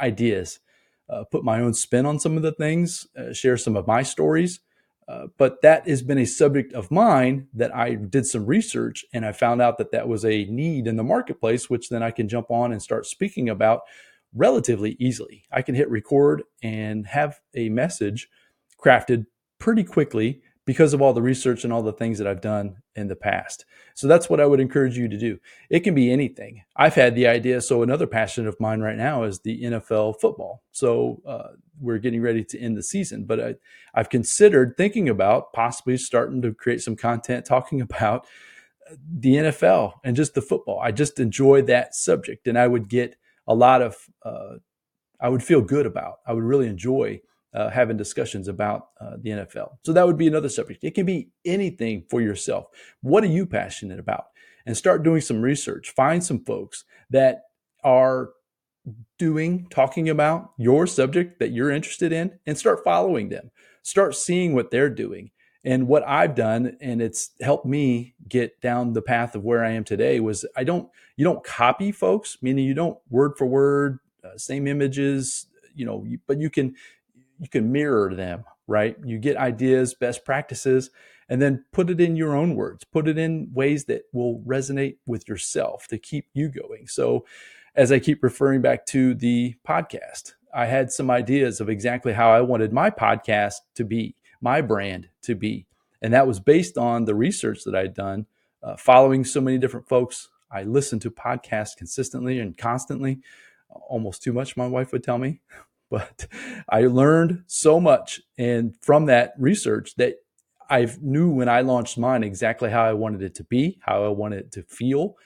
ideas, 0.00 0.60
uh, 1.08 1.24
put 1.24 1.44
my 1.44 1.60
own 1.60 1.74
spin 1.74 2.06
on 2.06 2.18
some 2.20 2.36
of 2.36 2.42
the 2.42 2.52
things, 2.52 3.06
uh, 3.16 3.32
share 3.32 3.56
some 3.56 3.76
of 3.76 3.86
my 3.86 4.02
stories. 4.02 4.60
Uh, 5.08 5.26
but 5.38 5.60
that 5.62 5.88
has 5.88 6.02
been 6.02 6.18
a 6.18 6.24
subject 6.24 6.72
of 6.72 6.88
mine 6.92 7.48
that 7.52 7.74
I 7.74 7.96
did 7.96 8.26
some 8.26 8.46
research 8.46 9.04
and 9.12 9.26
I 9.26 9.32
found 9.32 9.60
out 9.60 9.76
that 9.78 9.90
that 9.90 10.06
was 10.06 10.24
a 10.24 10.44
need 10.44 10.86
in 10.86 10.94
the 10.94 11.02
marketplace, 11.02 11.68
which 11.68 11.88
then 11.88 12.00
I 12.00 12.12
can 12.12 12.28
jump 12.28 12.48
on 12.48 12.70
and 12.70 12.80
start 12.80 13.06
speaking 13.06 13.48
about 13.48 13.80
relatively 14.32 14.96
easily. 15.00 15.44
I 15.50 15.62
can 15.62 15.74
hit 15.74 15.90
record 15.90 16.44
and 16.62 17.08
have 17.08 17.40
a 17.56 17.70
message 17.70 18.28
crafted 18.80 19.26
pretty 19.60 19.84
quickly 19.84 20.42
because 20.66 20.92
of 20.92 21.02
all 21.02 21.12
the 21.12 21.22
research 21.22 21.64
and 21.64 21.72
all 21.72 21.82
the 21.82 21.92
things 21.92 22.18
that 22.18 22.26
I've 22.26 22.40
done 22.40 22.76
in 22.94 23.08
the 23.08 23.16
past. 23.16 23.64
So 23.94 24.06
that's 24.06 24.28
what 24.28 24.40
I 24.40 24.46
would 24.46 24.60
encourage 24.60 24.96
you 24.96 25.08
to 25.08 25.18
do. 25.18 25.38
It 25.68 25.80
can 25.80 25.94
be 25.94 26.12
anything. 26.12 26.62
I've 26.76 26.94
had 26.94 27.14
the 27.14 27.26
idea. 27.26 27.60
So 27.60 27.82
another 27.82 28.06
passion 28.06 28.46
of 28.46 28.60
mine 28.60 28.80
right 28.80 28.96
now 28.96 29.24
is 29.24 29.40
the 29.40 29.62
NFL 29.62 30.20
football. 30.20 30.62
So 30.70 31.22
uh, 31.26 31.48
we're 31.80 31.98
getting 31.98 32.22
ready 32.22 32.44
to 32.44 32.58
end 32.60 32.76
the 32.76 32.82
season, 32.82 33.24
but 33.24 33.40
I, 33.40 33.54
I've 33.94 34.10
considered 34.10 34.76
thinking 34.76 35.08
about 35.08 35.52
possibly 35.52 35.96
starting 35.96 36.42
to 36.42 36.54
create 36.54 36.82
some 36.82 36.96
content 36.96 37.46
talking 37.46 37.80
about 37.80 38.26
the 39.12 39.34
NFL 39.34 39.94
and 40.04 40.16
just 40.16 40.34
the 40.34 40.42
football. 40.42 40.80
I 40.80 40.92
just 40.92 41.20
enjoy 41.20 41.62
that 41.62 41.94
subject, 41.94 42.46
and 42.46 42.58
I 42.58 42.66
would 42.66 42.88
get 42.88 43.16
a 43.46 43.54
lot 43.54 43.82
of. 43.82 43.96
Uh, 44.24 44.56
I 45.20 45.28
would 45.28 45.42
feel 45.42 45.60
good 45.60 45.84
about. 45.84 46.20
I 46.26 46.32
would 46.32 46.44
really 46.44 46.66
enjoy 46.66 47.20
uh, 47.54 47.70
having 47.70 47.96
discussions 47.96 48.48
about 48.48 48.88
uh, 49.00 49.16
the 49.20 49.30
NFL. 49.30 49.76
So 49.84 49.92
that 49.92 50.06
would 50.06 50.18
be 50.18 50.28
another 50.28 50.48
subject. 50.48 50.84
It 50.84 50.94
can 50.94 51.06
be 51.06 51.30
anything 51.44 52.04
for 52.08 52.20
yourself. 52.20 52.66
What 53.02 53.24
are 53.24 53.28
you 53.28 53.46
passionate 53.46 53.98
about? 53.98 54.26
And 54.66 54.76
start 54.76 55.02
doing 55.02 55.20
some 55.20 55.42
research. 55.42 55.90
Find 55.90 56.22
some 56.22 56.44
folks 56.44 56.84
that 57.10 57.44
are 57.82 58.30
doing, 59.18 59.66
talking 59.70 60.08
about 60.08 60.52
your 60.56 60.86
subject 60.86 61.38
that 61.40 61.52
you're 61.52 61.70
interested 61.70 62.12
in 62.12 62.38
and 62.46 62.56
start 62.56 62.84
following 62.84 63.28
them. 63.28 63.50
Start 63.82 64.14
seeing 64.14 64.54
what 64.54 64.70
they're 64.70 64.90
doing. 64.90 65.30
And 65.62 65.88
what 65.88 66.06
I've 66.08 66.34
done, 66.34 66.78
and 66.80 67.02
it's 67.02 67.32
helped 67.42 67.66
me 67.66 68.14
get 68.26 68.58
down 68.62 68.94
the 68.94 69.02
path 69.02 69.34
of 69.34 69.44
where 69.44 69.62
I 69.62 69.72
am 69.72 69.84
today, 69.84 70.18
was 70.18 70.46
I 70.56 70.64
don't, 70.64 70.88
you 71.16 71.24
don't 71.24 71.44
copy 71.44 71.92
folks, 71.92 72.38
meaning 72.40 72.64
you 72.64 72.72
don't 72.72 72.98
word 73.10 73.32
for 73.36 73.46
word, 73.46 73.98
uh, 74.24 74.38
same 74.38 74.66
images, 74.66 75.46
you 75.74 75.84
know, 75.84 76.06
but 76.26 76.40
you 76.40 76.48
can, 76.48 76.74
you 77.40 77.48
can 77.48 77.72
mirror 77.72 78.14
them, 78.14 78.44
right? 78.66 78.96
You 79.02 79.18
get 79.18 79.36
ideas, 79.36 79.94
best 79.94 80.24
practices, 80.24 80.90
and 81.28 81.40
then 81.40 81.64
put 81.72 81.88
it 81.88 82.00
in 82.00 82.16
your 82.16 82.36
own 82.36 82.54
words, 82.54 82.84
put 82.84 83.08
it 83.08 83.16
in 83.16 83.50
ways 83.52 83.86
that 83.86 84.02
will 84.12 84.40
resonate 84.40 84.98
with 85.06 85.26
yourself 85.26 85.86
to 85.88 85.98
keep 85.98 86.26
you 86.34 86.48
going. 86.48 86.86
So, 86.86 87.24
as 87.74 87.92
I 87.92 88.00
keep 88.00 88.22
referring 88.22 88.62
back 88.62 88.84
to 88.86 89.14
the 89.14 89.54
podcast, 89.66 90.34
I 90.52 90.66
had 90.66 90.90
some 90.90 91.10
ideas 91.10 91.60
of 91.60 91.70
exactly 91.70 92.12
how 92.12 92.30
I 92.30 92.40
wanted 92.40 92.72
my 92.72 92.90
podcast 92.90 93.54
to 93.76 93.84
be, 93.84 94.16
my 94.40 94.60
brand 94.60 95.08
to 95.22 95.36
be. 95.36 95.66
And 96.02 96.12
that 96.12 96.26
was 96.26 96.40
based 96.40 96.76
on 96.76 97.04
the 97.04 97.14
research 97.14 97.62
that 97.64 97.76
I'd 97.76 97.94
done, 97.94 98.26
uh, 98.62 98.76
following 98.76 99.24
so 99.24 99.40
many 99.40 99.56
different 99.56 99.88
folks. 99.88 100.28
I 100.50 100.64
listened 100.64 101.02
to 101.02 101.10
podcasts 101.10 101.76
consistently 101.76 102.40
and 102.40 102.58
constantly, 102.58 103.20
almost 103.68 104.22
too 104.22 104.32
much, 104.32 104.56
my 104.56 104.66
wife 104.66 104.90
would 104.90 105.04
tell 105.04 105.18
me. 105.18 105.40
But 105.90 106.26
I 106.68 106.82
learned 106.82 107.44
so 107.46 107.80
much. 107.80 108.20
And 108.38 108.74
from 108.80 109.06
that 109.06 109.34
research, 109.38 109.94
that 109.96 110.16
I 110.68 110.88
knew 111.00 111.30
when 111.30 111.48
I 111.48 111.62
launched 111.62 111.98
mine 111.98 112.22
exactly 112.22 112.70
how 112.70 112.84
I 112.84 112.92
wanted 112.92 113.22
it 113.22 113.34
to 113.36 113.44
be, 113.44 113.78
how 113.82 114.04
I 114.04 114.08
wanted 114.08 114.40
it 114.40 114.52
to 114.52 114.62
feel, 114.62 115.16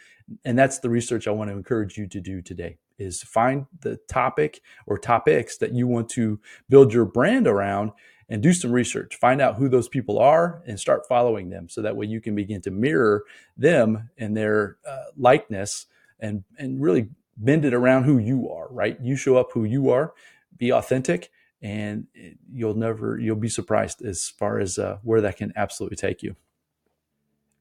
and 0.45 0.59
that's 0.59 0.79
the 0.79 0.91
research 0.91 1.29
I 1.29 1.33
want 1.33 1.51
to 1.51 1.57
encourage 1.57 1.97
you 1.97 2.07
to 2.09 2.21
do 2.21 2.41
today 2.41 2.79
is 2.99 3.23
find 3.23 3.67
the 3.81 3.99
topic 4.09 4.61
or 4.87 4.99
topics 4.99 5.59
that 5.59 5.73
you 5.73 5.87
want 5.87 6.09
to 6.11 6.41
build 6.69 6.93
your 6.93 7.05
brand 7.05 7.47
around 7.47 7.91
and 8.29 8.43
do 8.43 8.53
some 8.53 8.73
research 8.73 9.17
find 9.17 9.41
out 9.41 9.57
who 9.57 9.69
those 9.69 9.89
people 9.89 10.19
are 10.19 10.63
and 10.67 10.79
start 10.79 11.07
following 11.09 11.51
them 11.51 11.69
so 11.69 11.83
that 11.83 11.97
way 11.97 12.07
you 12.07 12.21
can 12.21 12.35
begin 12.35 12.61
to 12.61 12.71
mirror 12.71 13.25
them 13.57 14.09
and 14.17 14.37
their 14.37 14.77
uh, 14.89 15.05
likeness 15.17 15.87
and 16.21 16.45
and 16.57 16.81
really 16.81 17.09
bend 17.37 17.65
it 17.65 17.75
around 17.75 18.05
who 18.05 18.19
you 18.19 18.49
are 18.49 18.69
right 18.71 18.99
you 19.03 19.17
show 19.17 19.37
up 19.37 19.49
who 19.53 19.65
you 19.65 19.91
are 19.91 20.15
be 20.57 20.73
authentic 20.73 21.31
and 21.63 22.07
you'll 22.53 22.75
never 22.75 23.19
you'll 23.19 23.37
be 23.37 23.49
surprised 23.49 24.03
as 24.03 24.29
far 24.29 24.59
as 24.59 24.79
uh, 24.79 24.99
where 25.03 25.21
that 25.21 25.37
can 25.37 25.53
absolutely 25.57 25.97
take 25.97 26.23
you 26.23 26.37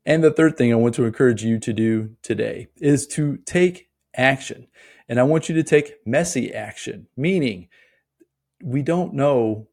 and 0.05 0.23
the 0.23 0.31
third 0.31 0.57
thing 0.57 0.71
I 0.71 0.75
want 0.75 0.95
to 0.95 1.05
encourage 1.05 1.43
you 1.43 1.59
to 1.59 1.73
do 1.73 2.15
today 2.21 2.67
is 2.77 3.07
to 3.07 3.37
take 3.45 3.89
action. 4.15 4.67
And 5.07 5.19
I 5.19 5.23
want 5.23 5.49
you 5.49 5.55
to 5.55 5.63
take 5.63 6.05
messy 6.05 6.53
action, 6.53 7.07
meaning 7.15 7.69
we 8.61 8.81
don't 8.81 9.13
know 9.13 9.67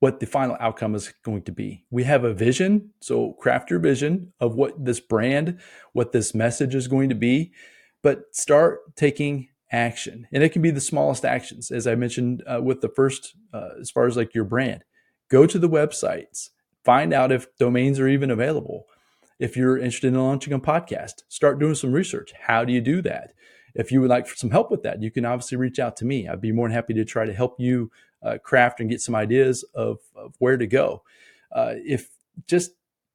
what 0.00 0.20
the 0.20 0.26
final 0.26 0.56
outcome 0.60 0.94
is 0.94 1.12
going 1.24 1.42
to 1.42 1.52
be. 1.52 1.84
We 1.90 2.04
have 2.04 2.24
a 2.24 2.32
vision, 2.32 2.90
so 3.00 3.32
craft 3.34 3.70
your 3.70 3.80
vision 3.80 4.32
of 4.40 4.54
what 4.54 4.84
this 4.84 5.00
brand, 5.00 5.58
what 5.92 6.12
this 6.12 6.34
message 6.34 6.74
is 6.74 6.86
going 6.86 7.08
to 7.08 7.16
be, 7.16 7.52
but 8.02 8.34
start 8.34 8.94
taking 8.94 9.48
action. 9.70 10.26
And 10.32 10.42
it 10.42 10.50
can 10.50 10.62
be 10.62 10.70
the 10.70 10.80
smallest 10.80 11.24
actions, 11.24 11.70
as 11.70 11.86
I 11.86 11.94
mentioned 11.94 12.42
uh, 12.46 12.60
with 12.62 12.80
the 12.80 12.88
first, 12.88 13.36
uh, 13.52 13.70
as 13.80 13.90
far 13.90 14.06
as 14.06 14.16
like 14.16 14.34
your 14.34 14.44
brand. 14.44 14.84
Go 15.28 15.46
to 15.46 15.58
the 15.58 15.68
websites, 15.68 16.50
find 16.84 17.12
out 17.12 17.32
if 17.32 17.46
domains 17.58 18.00
are 18.00 18.08
even 18.08 18.30
available 18.30 18.86
if 19.38 19.56
you're 19.56 19.78
interested 19.78 20.08
in 20.08 20.20
launching 20.20 20.52
a 20.52 20.58
podcast, 20.58 21.22
start 21.28 21.58
doing 21.58 21.74
some 21.74 21.92
research. 21.92 22.32
How 22.38 22.64
do 22.64 22.72
you 22.72 22.80
do 22.80 23.02
that? 23.02 23.34
If 23.74 23.92
you 23.92 24.00
would 24.00 24.10
like 24.10 24.26
some 24.28 24.50
help 24.50 24.70
with 24.70 24.82
that, 24.82 25.02
you 25.02 25.10
can 25.10 25.24
obviously 25.24 25.56
reach 25.56 25.78
out 25.78 25.96
to 25.98 26.04
me. 26.04 26.26
I'd 26.26 26.40
be 26.40 26.52
more 26.52 26.66
than 26.66 26.74
happy 26.74 26.94
to 26.94 27.04
try 27.04 27.24
to 27.24 27.32
help 27.32 27.60
you 27.60 27.90
uh, 28.22 28.38
craft 28.42 28.80
and 28.80 28.90
get 28.90 29.00
some 29.00 29.14
ideas 29.14 29.62
of, 29.74 29.98
of 30.16 30.34
where 30.38 30.56
to 30.56 30.66
go. 30.66 31.02
Uh, 31.52 31.74
if 31.76 32.10
just 32.46 32.72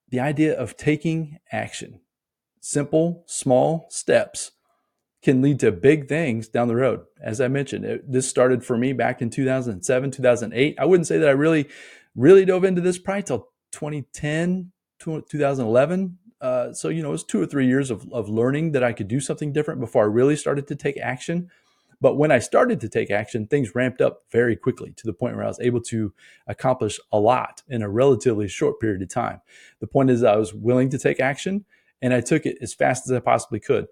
the 0.09 0.21
idea 0.21 0.57
of 0.57 0.77
taking 0.77 1.39
action, 1.51 1.99
simple, 2.61 3.23
small 3.27 3.87
steps 3.89 4.51
can 5.23 5.41
lead 5.41 5.59
to 5.61 5.71
big 5.71 6.09
things 6.09 6.49
down 6.49 6.67
the 6.67 6.75
road. 6.75 7.01
As 7.21 7.39
I 7.39 7.47
mentioned, 7.47 7.85
it, 7.85 8.11
this 8.11 8.27
started 8.27 8.63
for 8.63 8.77
me 8.77 8.91
back 8.91 9.21
in 9.21 9.29
2007, 9.29 10.11
2008. 10.11 10.75
I 10.77 10.85
wouldn't 10.85 11.07
say 11.07 11.17
that 11.17 11.29
I 11.29 11.31
really, 11.31 11.69
really 12.15 12.43
dove 12.45 12.65
into 12.65 12.81
this 12.81 12.99
probably 12.99 13.23
till 13.23 13.47
2010, 13.71 14.71
2011. 14.99 16.17
Uh, 16.41 16.73
so, 16.73 16.89
you 16.89 17.01
know, 17.01 17.07
it 17.07 17.13
was 17.13 17.23
two 17.23 17.41
or 17.41 17.45
three 17.45 17.67
years 17.67 17.89
of, 17.89 18.11
of 18.11 18.27
learning 18.27 18.73
that 18.73 18.83
I 18.83 18.91
could 18.91 19.07
do 19.07 19.21
something 19.21 19.53
different 19.53 19.79
before 19.79 20.03
I 20.03 20.07
really 20.07 20.35
started 20.35 20.67
to 20.67 20.75
take 20.75 20.97
action. 20.97 21.49
But 22.01 22.17
when 22.17 22.33
I 22.33 22.39
started 22.39 22.81
to 22.81 22.89
take 22.89 23.09
action, 23.09 23.47
things 23.47 23.75
ramped 23.75 24.01
up 24.01 24.23
very 24.29 24.57
quickly 24.57 24.91
to 24.97 25.05
the 25.05 25.13
point 25.13 25.37
where 25.37 25.45
I 25.45 25.47
was 25.47 25.59
able 25.61 25.79
to 25.83 26.13
accomplish 26.47 26.99
a 27.13 27.19
lot 27.19 27.63
in 27.69 27.81
a 27.81 27.87
relatively 27.87 28.49
short 28.49 28.81
period 28.81 29.01
of 29.01 29.07
time. 29.07 29.39
The 29.79 29.87
point 29.87 30.09
is, 30.09 30.21
I 30.21 30.35
was 30.35 30.53
willing 30.53 30.89
to 30.89 30.97
take 30.97 31.21
action 31.21 31.63
and 32.01 32.13
I 32.13 32.19
took 32.19 32.45
it 32.45 32.57
as 32.61 32.73
fast 32.73 33.09
as 33.09 33.13
I 33.13 33.21
possibly 33.21 33.61
could. 33.61 33.87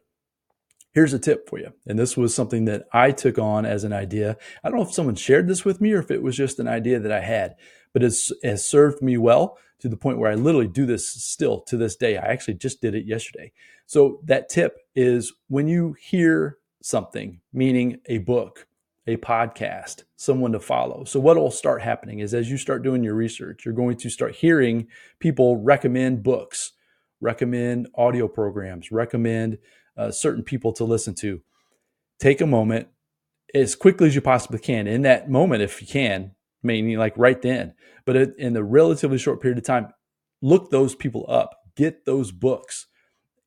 Here's 0.93 1.13
a 1.13 1.19
tip 1.19 1.47
for 1.49 1.57
you. 1.57 1.71
And 1.87 1.97
this 1.97 2.17
was 2.17 2.35
something 2.35 2.65
that 2.65 2.83
I 2.91 3.11
took 3.11 3.39
on 3.39 3.65
as 3.65 3.83
an 3.83 3.93
idea. 3.93 4.37
I 4.63 4.69
don't 4.69 4.77
know 4.77 4.85
if 4.85 4.93
someone 4.93 5.15
shared 5.15 5.47
this 5.47 5.63
with 5.63 5.79
me 5.79 5.93
or 5.93 5.99
if 5.99 6.11
it 6.11 6.21
was 6.21 6.35
just 6.35 6.59
an 6.59 6.67
idea 6.67 6.99
that 6.99 7.11
I 7.11 7.21
had, 7.21 7.55
but 7.93 8.03
it 8.03 8.13
has 8.43 8.69
served 8.69 9.01
me 9.01 9.17
well 9.17 9.57
to 9.79 9.87
the 9.87 9.97
point 9.97 10.19
where 10.19 10.29
I 10.29 10.35
literally 10.35 10.67
do 10.67 10.85
this 10.85 11.07
still 11.07 11.61
to 11.61 11.77
this 11.77 11.95
day. 11.95 12.17
I 12.17 12.25
actually 12.27 12.55
just 12.55 12.81
did 12.81 12.93
it 12.93 13.05
yesterday. 13.05 13.51
So 13.85 14.19
that 14.25 14.49
tip 14.49 14.77
is 14.93 15.33
when 15.47 15.67
you 15.67 15.95
hear 15.99 16.57
something, 16.83 17.39
meaning 17.53 17.99
a 18.07 18.19
book, 18.19 18.67
a 19.07 19.17
podcast, 19.17 20.03
someone 20.17 20.51
to 20.51 20.59
follow. 20.59 21.03
So 21.05 21.19
what 21.19 21.37
will 21.37 21.51
start 21.51 21.81
happening 21.81 22.19
is 22.19 22.33
as 22.33 22.51
you 22.51 22.57
start 22.57 22.83
doing 22.83 23.03
your 23.03 23.15
research, 23.15 23.65
you're 23.65 23.73
going 23.73 23.97
to 23.97 24.09
start 24.09 24.35
hearing 24.35 24.87
people 25.19 25.57
recommend 25.57 26.21
books, 26.21 26.73
recommend 27.19 27.87
audio 27.95 28.27
programs, 28.27 28.91
recommend 28.91 29.57
uh, 30.01 30.11
certain 30.11 30.43
people 30.43 30.73
to 30.73 30.83
listen 30.83 31.13
to. 31.13 31.41
Take 32.19 32.41
a 32.41 32.47
moment 32.47 32.87
as 33.53 33.75
quickly 33.75 34.07
as 34.07 34.15
you 34.15 34.21
possibly 34.21 34.59
can. 34.59 34.87
In 34.87 35.03
that 35.03 35.29
moment, 35.29 35.61
if 35.61 35.81
you 35.81 35.87
can, 35.87 36.31
meaning 36.63 36.97
like 36.97 37.13
right 37.17 37.41
then. 37.41 37.73
But 38.05 38.15
in 38.39 38.53
the 38.53 38.63
relatively 38.63 39.17
short 39.17 39.41
period 39.41 39.59
of 39.59 39.63
time, 39.63 39.93
look 40.41 40.69
those 40.69 40.95
people 40.95 41.25
up, 41.27 41.55
get 41.75 42.05
those 42.05 42.31
books. 42.31 42.87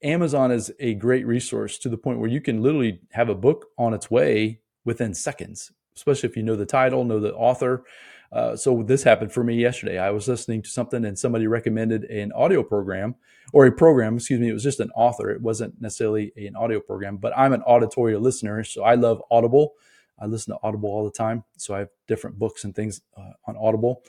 Amazon 0.03 0.53
is 0.53 0.73
a 0.79 0.95
great 0.95 1.27
resource 1.27 1.79
to 1.79 1.89
the 1.89 1.97
point 1.97 2.21
where 2.21 2.31
you 2.31 2.41
can 2.41 2.63
literally 2.63 3.01
have 3.13 3.29
a 3.29 3.35
book 3.35 3.67
on 3.79 3.95
its 3.95 4.11
way 4.11 4.61
within 4.85 5.15
seconds, 5.15 5.73
especially 5.97 6.29
if 6.29 6.37
you 6.37 6.43
know 6.43 6.57
the 6.57 6.67
title, 6.67 7.05
know 7.05 7.19
the 7.19 7.35
author. 7.35 7.85
Uh, 8.33 8.57
so 8.57 8.83
this 8.83 9.03
happened 9.05 9.33
for 9.33 9.45
me 9.45 9.55
yesterday. 9.55 9.99
I 9.99 10.11
was 10.11 10.27
listening 10.27 10.63
to 10.63 10.69
something 10.69 11.05
and 11.05 11.19
somebody 11.19 11.47
recommended 11.47 12.05
an 12.05 12.33
audio 12.33 12.63
program 12.63 13.15
or 13.53 13.67
a 13.67 13.73
program, 13.73 14.17
excuse 14.17 14.41
me. 14.41 14.49
It 14.49 14.55
was 14.55 14.63
just 14.65 14.81
an 14.81 14.91
author. 14.97 15.31
It 15.31 15.41
wasn't 15.41 15.81
necessarily 15.81 16.33
an 16.37 16.57
audio 16.57 16.81
program, 16.81 17.19
but 17.19 17.33
I'm 17.37 17.53
an 17.53 17.63
auditory 17.63 18.17
listener. 18.17 18.65
So 18.65 18.83
I 18.83 18.97
love 18.97 19.23
Audible. 19.31 19.75
I 20.19 20.27
listen 20.27 20.55
to 20.55 20.61
Audible 20.63 20.91
all 20.91 21.05
the 21.05 21.11
time. 21.11 21.45
So 21.57 21.75
I 21.75 21.81
have 21.81 21.89
different 22.09 22.39
books 22.39 22.65
and 22.65 22.75
things 22.75 23.01
uh, 23.17 23.33
on 23.47 23.57
Audible. 23.57 24.03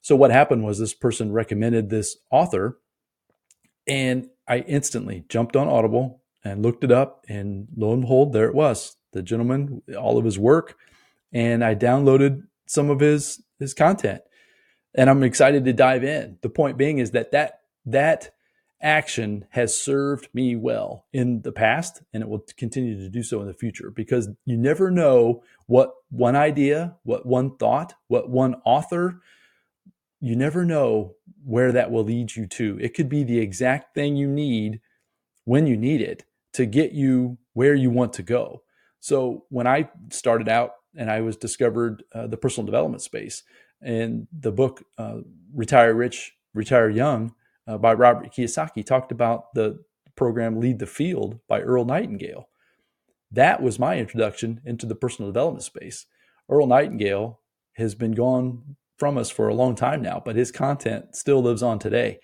So 0.00 0.16
what 0.16 0.32
happened 0.32 0.64
was 0.64 0.78
this 0.78 0.94
person 0.94 1.32
recommended 1.32 1.88
this 1.88 2.16
author, 2.30 2.78
and 3.86 4.28
I 4.48 4.58
instantly 4.58 5.24
jumped 5.28 5.56
on 5.56 5.68
Audible 5.68 6.22
and 6.44 6.62
looked 6.62 6.82
it 6.82 6.90
up, 6.90 7.24
and 7.28 7.68
lo 7.76 7.92
and 7.92 8.02
behold, 8.02 8.32
there 8.32 8.46
it 8.46 8.54
was. 8.54 8.96
The 9.12 9.22
gentleman, 9.22 9.82
all 9.96 10.18
of 10.18 10.24
his 10.24 10.38
work, 10.38 10.76
and 11.32 11.64
I 11.64 11.76
downloaded 11.76 12.42
some 12.66 12.90
of 12.90 12.98
his 12.98 13.40
his 13.62 13.74
content, 13.74 14.22
and 14.94 15.08
I'm 15.08 15.22
excited 15.22 15.64
to 15.64 15.72
dive 15.72 16.04
in. 16.04 16.38
The 16.42 16.50
point 16.50 16.76
being 16.76 16.98
is 16.98 17.12
that 17.12 17.32
that 17.32 17.60
that 17.86 18.30
action 18.82 19.46
has 19.50 19.80
served 19.80 20.28
me 20.34 20.56
well 20.56 21.06
in 21.12 21.42
the 21.42 21.52
past 21.52 22.02
and 22.12 22.22
it 22.22 22.28
will 22.28 22.44
continue 22.56 22.98
to 22.98 23.08
do 23.08 23.22
so 23.22 23.40
in 23.40 23.46
the 23.46 23.54
future 23.54 23.90
because 23.90 24.28
you 24.44 24.56
never 24.56 24.90
know 24.90 25.42
what 25.66 25.92
one 26.10 26.34
idea, 26.34 26.96
what 27.04 27.24
one 27.24 27.56
thought, 27.56 27.94
what 28.08 28.28
one 28.28 28.56
author, 28.64 29.20
you 30.20 30.34
never 30.34 30.64
know 30.64 31.14
where 31.44 31.72
that 31.72 31.90
will 31.90 32.04
lead 32.04 32.34
you 32.34 32.46
to. 32.46 32.78
It 32.80 32.94
could 32.94 33.08
be 33.08 33.22
the 33.22 33.38
exact 33.38 33.94
thing 33.94 34.16
you 34.16 34.28
need 34.28 34.80
when 35.44 35.66
you 35.66 35.76
need 35.76 36.00
it 36.00 36.24
to 36.54 36.66
get 36.66 36.92
you 36.92 37.38
where 37.54 37.74
you 37.74 37.90
want 37.90 38.12
to 38.14 38.22
go. 38.22 38.62
So 39.00 39.44
when 39.48 39.66
I 39.66 39.90
started 40.10 40.48
out 40.48 40.72
and 40.96 41.10
I 41.10 41.20
was 41.20 41.36
discovered 41.36 42.04
uh, 42.14 42.26
the 42.26 42.36
personal 42.36 42.66
development 42.66 43.02
space 43.02 43.42
and 43.82 44.26
the 44.32 44.52
book 44.52 44.84
uh, 44.98 45.18
Retire 45.54 45.94
Rich, 45.94 46.32
Retire 46.54 46.88
Young, 46.88 47.34
uh, 47.66 47.78
by 47.78 47.92
Robert 47.94 48.32
Kiyosaki 48.32 48.84
talked 48.84 49.12
about 49.12 49.54
the 49.54 49.82
program 50.16 50.60
Lead 50.60 50.78
the 50.78 50.86
Field 50.86 51.40
by 51.48 51.60
Earl 51.60 51.84
Nightingale. 51.84 52.48
That 53.30 53.62
was 53.62 53.78
my 53.78 53.98
introduction 53.98 54.60
into 54.64 54.86
the 54.86 54.94
personal 54.94 55.30
development 55.30 55.64
space. 55.64 56.06
Earl 56.48 56.66
Nightingale 56.66 57.40
has 57.74 57.94
been 57.94 58.12
gone 58.12 58.76
from 58.98 59.16
us 59.16 59.30
for 59.30 59.48
a 59.48 59.54
long 59.54 59.74
time 59.74 60.02
now, 60.02 60.22
but 60.24 60.36
his 60.36 60.52
content 60.52 61.16
still 61.16 61.42
lives 61.42 61.62
on 61.62 61.78
today. 61.78 62.20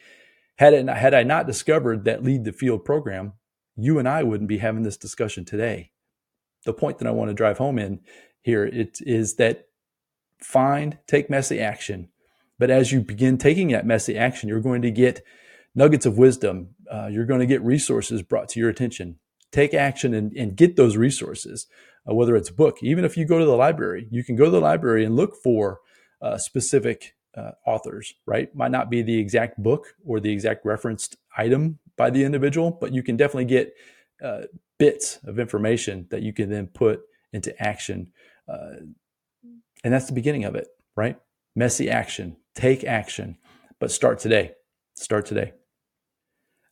Had, 0.58 0.74
it, 0.74 0.88
had 0.88 1.14
I 1.14 1.22
not 1.22 1.46
discovered 1.46 2.04
that 2.04 2.22
Lead 2.22 2.44
the 2.44 2.52
Field 2.52 2.84
program, 2.84 3.32
you 3.76 3.98
and 3.98 4.08
I 4.08 4.22
wouldn't 4.22 4.48
be 4.48 4.58
having 4.58 4.82
this 4.82 4.96
discussion 4.96 5.44
today. 5.44 5.92
The 6.64 6.72
point 6.72 6.98
that 6.98 7.08
I 7.08 7.12
want 7.12 7.30
to 7.30 7.34
drive 7.34 7.58
home 7.58 7.78
in 7.78 8.00
here. 8.42 8.64
It 8.64 8.98
is 9.00 9.36
that 9.36 9.68
find, 10.40 10.98
take 11.06 11.30
messy 11.30 11.60
action. 11.60 12.08
But 12.58 12.70
as 12.70 12.92
you 12.92 13.00
begin 13.00 13.38
taking 13.38 13.68
that 13.68 13.86
messy 13.86 14.18
action, 14.18 14.48
you're 14.48 14.60
going 14.60 14.82
to 14.82 14.90
get 14.90 15.22
nuggets 15.74 16.06
of 16.06 16.18
wisdom. 16.18 16.70
Uh, 16.90 17.06
you're 17.06 17.26
going 17.26 17.40
to 17.40 17.46
get 17.46 17.62
resources 17.62 18.22
brought 18.22 18.48
to 18.50 18.60
your 18.60 18.68
attention. 18.68 19.18
Take 19.52 19.74
action 19.74 20.12
and, 20.12 20.32
and 20.32 20.56
get 20.56 20.76
those 20.76 20.96
resources, 20.96 21.66
uh, 22.08 22.14
whether 22.14 22.36
it's 22.36 22.50
a 22.50 22.54
book. 22.54 22.78
Even 22.82 23.04
if 23.04 23.16
you 23.16 23.24
go 23.24 23.38
to 23.38 23.44
the 23.44 23.56
library, 23.56 24.08
you 24.10 24.24
can 24.24 24.36
go 24.36 24.46
to 24.46 24.50
the 24.50 24.60
library 24.60 25.04
and 25.04 25.16
look 25.16 25.36
for 25.42 25.80
uh, 26.20 26.36
specific 26.36 27.14
uh, 27.36 27.52
authors, 27.66 28.14
right? 28.26 28.54
Might 28.54 28.72
not 28.72 28.90
be 28.90 29.02
the 29.02 29.18
exact 29.18 29.62
book 29.62 29.94
or 30.04 30.18
the 30.18 30.32
exact 30.32 30.66
referenced 30.66 31.16
item 31.36 31.78
by 31.96 32.10
the 32.10 32.24
individual, 32.24 32.70
but 32.70 32.92
you 32.92 33.02
can 33.02 33.16
definitely 33.16 33.44
get 33.44 33.72
uh, 34.22 34.42
bits 34.78 35.18
of 35.24 35.38
information 35.38 36.06
that 36.10 36.22
you 36.22 36.32
can 36.32 36.50
then 36.50 36.66
put 36.66 37.00
into 37.32 37.60
action. 37.62 38.12
Uh, 38.48 38.76
and 39.84 39.92
that's 39.92 40.06
the 40.06 40.12
beginning 40.12 40.44
of 40.44 40.54
it, 40.54 40.68
right? 40.96 41.18
Messy 41.54 41.90
action, 41.90 42.36
take 42.54 42.84
action, 42.84 43.36
but 43.80 43.90
start 43.90 44.18
today. 44.18 44.52
Start 44.94 45.26
today. 45.26 45.52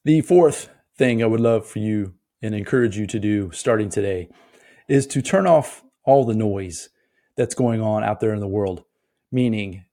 The 0.05 0.21
fourth 0.21 0.71
thing 0.97 1.23
I 1.23 1.27
would 1.27 1.41
love 1.41 1.67
for 1.67 1.79
you 1.79 2.15
and 2.43 2.55
encourage 2.55 2.97
you 2.97 3.07
to 3.07 3.19
do 3.19 3.51
starting 3.53 3.89
today 3.89 4.29
is 4.89 5.07
to 5.09 5.23
turn 5.23 5.47
off 5.47 5.85
all 6.05 6.25
the 6.25 6.35
noise 6.35 6.89
that's 7.37 7.55
going 7.55 7.81
on 7.81 8.03
out 8.05 8.21
there 8.21 8.33
in 8.33 8.41
the 8.41 8.49
world, 8.49 8.85
meaning 9.31 9.85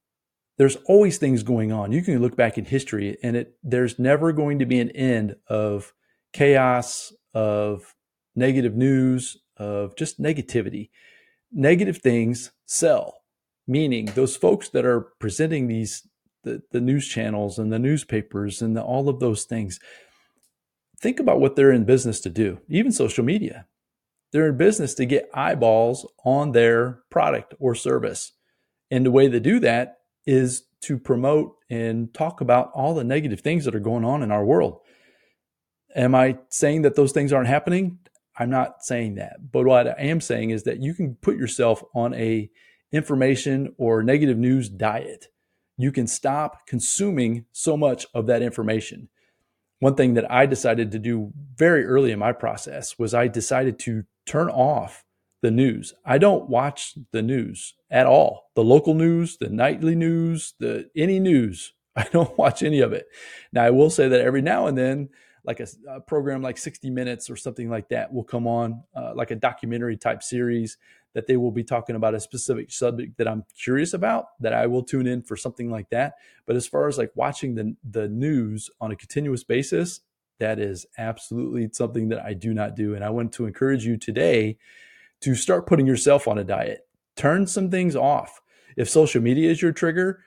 there's 0.57 0.77
always 0.85 1.17
things 1.17 1.43
going 1.43 1.71
on. 1.71 1.91
You 1.91 2.01
can 2.01 2.19
look 2.19 2.35
back 2.35 2.57
in 2.57 2.65
history 2.65 3.17
and 3.23 3.35
it 3.35 3.57
there's 3.63 3.99
never 3.99 4.31
going 4.31 4.59
to 4.59 4.65
be 4.65 4.79
an 4.79 4.91
end 4.91 5.35
of 5.47 5.93
chaos, 6.33 7.13
of 7.33 7.95
negative 8.35 8.75
news, 8.75 9.37
of 9.57 9.95
just 9.95 10.21
negativity. 10.21 10.89
Negative 11.51 11.97
things 11.97 12.51
sell, 12.65 13.21
meaning 13.67 14.05
those 14.05 14.35
folks 14.35 14.69
that 14.69 14.85
are 14.85 15.01
presenting 15.19 15.67
these 15.67 16.07
the, 16.43 16.61
the 16.71 16.81
news 16.81 17.07
channels 17.07 17.57
and 17.57 17.71
the 17.71 17.79
newspapers 17.79 18.61
and 18.61 18.75
the, 18.75 18.81
all 18.81 19.09
of 19.09 19.19
those 19.19 19.45
things. 19.45 19.79
Think 20.99 21.19
about 21.19 21.39
what 21.39 21.55
they're 21.55 21.71
in 21.71 21.85
business 21.85 22.19
to 22.21 22.29
do, 22.29 22.59
even 22.69 22.91
social 22.91 23.23
media. 23.23 23.65
They're 24.31 24.49
in 24.49 24.57
business 24.57 24.93
to 24.95 25.05
get 25.05 25.29
eyeballs 25.33 26.05
on 26.25 26.51
their 26.51 27.01
product 27.09 27.53
or 27.59 27.75
service. 27.75 28.33
And 28.91 29.05
the 29.05 29.11
way 29.11 29.27
they 29.27 29.39
do 29.39 29.59
that 29.61 29.99
is 30.25 30.63
to 30.81 30.97
promote 30.97 31.55
and 31.69 32.13
talk 32.13 32.41
about 32.41 32.71
all 32.73 32.93
the 32.93 33.03
negative 33.03 33.41
things 33.41 33.65
that 33.65 33.75
are 33.75 33.79
going 33.79 34.03
on 34.03 34.21
in 34.21 34.31
our 34.31 34.43
world. 34.43 34.79
Am 35.95 36.15
I 36.15 36.37
saying 36.49 36.83
that 36.83 36.95
those 36.95 37.11
things 37.11 37.31
aren't 37.33 37.47
happening? 37.47 37.99
I'm 38.37 38.49
not 38.49 38.83
saying 38.83 39.15
that. 39.15 39.51
But 39.51 39.65
what 39.65 39.87
I 39.87 40.01
am 40.01 40.19
saying 40.21 40.49
is 40.49 40.63
that 40.63 40.81
you 40.81 40.93
can 40.93 41.15
put 41.15 41.37
yourself 41.37 41.83
on 41.93 42.13
a 42.15 42.49
information 42.91 43.73
or 43.77 44.03
negative 44.03 44.37
news 44.37 44.69
diet. 44.69 45.27
You 45.77 45.91
can 45.91 46.07
stop 46.07 46.67
consuming 46.67 47.45
so 47.51 47.75
much 47.75 48.05
of 48.13 48.27
that 48.27 48.41
information. 48.41 49.09
One 49.79 49.95
thing 49.95 50.13
that 50.13 50.31
I 50.31 50.45
decided 50.45 50.91
to 50.91 50.99
do 50.99 51.33
very 51.55 51.85
early 51.85 52.11
in 52.11 52.19
my 52.19 52.31
process 52.31 52.97
was 52.97 53.13
I 53.13 53.27
decided 53.27 53.79
to 53.79 54.03
turn 54.25 54.49
off 54.49 55.03
the 55.41 55.51
news. 55.51 55.93
I 56.05 56.17
don't 56.17 56.49
watch 56.49 56.93
the 57.11 57.21
news 57.21 57.73
at 57.91 58.05
all. 58.07 58.49
The 58.55 58.63
local 58.63 58.93
news, 58.93 59.37
the 59.37 59.49
nightly 59.49 59.95
news, 59.95 60.53
the 60.59 60.89
any 60.95 61.19
news. 61.19 61.73
I 61.95 62.05
don't 62.11 62.37
watch 62.37 62.63
any 62.63 62.79
of 62.79 62.93
it. 62.93 63.07
Now 63.51 63.65
I 63.65 63.69
will 63.69 63.89
say 63.89 64.07
that 64.07 64.21
every 64.21 64.41
now 64.41 64.67
and 64.67 64.77
then 64.77 65.09
like 65.45 65.59
a, 65.59 65.67
a, 65.89 65.99
program 65.99 66.41
like 66.41 66.57
60 66.57 66.89
minutes 66.89 67.29
or 67.29 67.35
something 67.35 67.69
like 67.69 67.89
that 67.89 68.13
will 68.13 68.23
come 68.23 68.47
on 68.47 68.83
uh, 68.95 69.13
like 69.15 69.31
a 69.31 69.35
documentary 69.35 69.97
type 69.97 70.23
series 70.23 70.77
that 71.13 71.27
they 71.27 71.37
will 71.37 71.51
be 71.51 71.63
talking 71.63 71.95
about 71.95 72.15
a 72.15 72.19
specific 72.19 72.71
subject 72.71 73.17
that 73.17 73.27
i'm 73.27 73.43
curious 73.57 73.93
about 73.93 74.27
that 74.39 74.53
i 74.53 74.65
will 74.65 74.83
tune 74.83 75.07
in 75.07 75.21
for 75.21 75.35
something 75.35 75.69
like 75.69 75.89
that 75.89 76.15
but 76.45 76.55
as 76.55 76.65
far 76.67 76.87
as 76.87 76.97
like 76.97 77.11
watching 77.15 77.55
the, 77.55 77.75
the 77.91 78.07
news 78.07 78.69
on 78.79 78.91
a 78.91 78.95
continuous 78.95 79.43
basis 79.43 80.01
that 80.39 80.59
is 80.59 80.85
absolutely 80.97 81.69
something 81.71 82.09
that 82.09 82.23
i 82.23 82.33
do 82.33 82.53
not 82.53 82.75
do 82.75 82.95
and 82.95 83.03
i 83.03 83.09
want 83.09 83.31
to 83.33 83.45
encourage 83.45 83.85
you 83.85 83.97
today 83.97 84.57
to 85.23 85.35
start 85.35 85.65
putting 85.65 85.87
yourself 85.87 86.27
on 86.27 86.37
a 86.37 86.43
diet. 86.43 86.85
Turn 87.15 87.47
some 87.47 87.71
things 87.71 87.95
off. 87.95 88.41
If 88.75 88.89
social 88.89 89.21
media 89.21 89.49
is 89.49 89.61
your 89.61 89.71
trigger, 89.71 90.21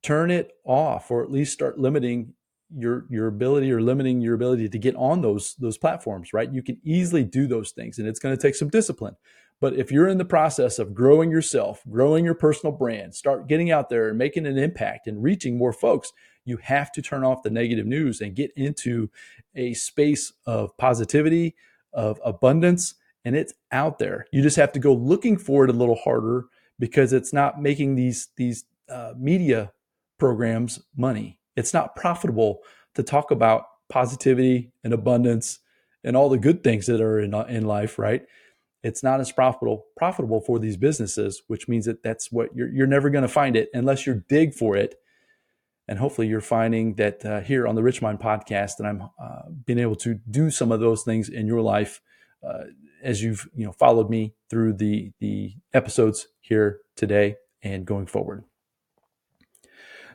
turn 0.00 0.30
it 0.30 0.52
off 0.64 1.10
or 1.10 1.22
at 1.22 1.30
least 1.30 1.52
start 1.52 1.78
limiting 1.78 2.32
your 2.76 3.06
your 3.08 3.26
ability 3.26 3.70
or 3.72 3.80
limiting 3.80 4.20
your 4.20 4.34
ability 4.34 4.68
to 4.68 4.78
get 4.78 4.96
on 4.96 5.22
those 5.22 5.54
those 5.56 5.78
platforms, 5.78 6.32
right? 6.32 6.52
You 6.52 6.62
can 6.62 6.78
easily 6.84 7.24
do 7.24 7.46
those 7.46 7.72
things 7.72 7.98
and 7.98 8.06
it's 8.06 8.18
going 8.18 8.36
to 8.36 8.40
take 8.40 8.54
some 8.54 8.68
discipline. 8.68 9.16
But 9.60 9.74
if 9.74 9.90
you're 9.90 10.08
in 10.08 10.18
the 10.18 10.24
process 10.24 10.78
of 10.78 10.94
growing 10.94 11.30
yourself, 11.30 11.82
growing 11.90 12.24
your 12.24 12.34
personal 12.34 12.72
brand, 12.72 13.14
start 13.14 13.48
getting 13.48 13.70
out 13.70 13.88
there 13.88 14.08
and 14.08 14.16
making 14.16 14.46
an 14.46 14.56
impact 14.56 15.06
and 15.08 15.22
reaching 15.22 15.58
more 15.58 15.72
folks, 15.72 16.12
you 16.44 16.58
have 16.58 16.92
to 16.92 17.02
turn 17.02 17.24
off 17.24 17.42
the 17.42 17.50
negative 17.50 17.86
news 17.86 18.20
and 18.20 18.36
get 18.36 18.52
into 18.56 19.10
a 19.56 19.74
space 19.74 20.32
of 20.46 20.76
positivity, 20.76 21.56
of 21.92 22.20
abundance, 22.24 22.94
and 23.24 23.34
it's 23.34 23.52
out 23.72 23.98
there. 23.98 24.26
You 24.32 24.42
just 24.42 24.56
have 24.56 24.72
to 24.72 24.78
go 24.78 24.94
looking 24.94 25.36
for 25.36 25.64
it 25.64 25.70
a 25.70 25.74
little 25.74 25.96
harder 25.96 26.46
because 26.78 27.12
it's 27.12 27.32
not 27.32 27.60
making 27.60 27.96
these 27.96 28.28
these 28.36 28.64
uh, 28.88 29.12
media 29.18 29.72
programs 30.18 30.80
money. 30.96 31.38
It's 31.58 31.74
not 31.74 31.96
profitable 31.96 32.60
to 32.94 33.02
talk 33.02 33.32
about 33.32 33.64
positivity 33.88 34.72
and 34.84 34.92
abundance 34.92 35.58
and 36.04 36.16
all 36.16 36.28
the 36.28 36.38
good 36.38 36.62
things 36.62 36.86
that 36.86 37.00
are 37.00 37.18
in 37.18 37.34
in 37.34 37.66
life, 37.66 37.98
right? 37.98 38.22
It's 38.84 39.02
not 39.02 39.18
as 39.18 39.32
profitable 39.32 39.86
profitable 39.96 40.40
for 40.40 40.60
these 40.60 40.76
businesses, 40.76 41.42
which 41.48 41.66
means 41.66 41.86
that 41.86 42.04
that's 42.04 42.30
what 42.30 42.54
you're 42.54 42.68
you're 42.68 42.86
never 42.86 43.10
going 43.10 43.22
to 43.22 43.28
find 43.28 43.56
it 43.56 43.70
unless 43.74 44.06
you 44.06 44.22
dig 44.28 44.54
for 44.54 44.76
it. 44.76 44.94
And 45.88 45.98
hopefully, 45.98 46.28
you're 46.28 46.40
finding 46.40 46.94
that 46.94 47.24
uh, 47.24 47.40
here 47.40 47.66
on 47.66 47.74
the 47.74 47.82
Rich 47.82 48.02
Mind 48.02 48.20
podcast, 48.20 48.76
that 48.76 48.86
I'm 48.86 49.02
uh, 49.20 49.48
being 49.66 49.80
able 49.80 49.96
to 49.96 50.20
do 50.30 50.50
some 50.50 50.70
of 50.70 50.78
those 50.78 51.02
things 51.02 51.28
in 51.28 51.46
your 51.48 51.62
life 51.62 52.00
uh, 52.46 52.64
as 53.02 53.20
you've 53.22 53.48
you 53.56 53.66
know 53.66 53.72
followed 53.72 54.08
me 54.08 54.34
through 54.48 54.74
the 54.74 55.12
the 55.18 55.54
episodes 55.74 56.28
here 56.40 56.80
today 56.94 57.36
and 57.62 57.84
going 57.84 58.06
forward. 58.06 58.44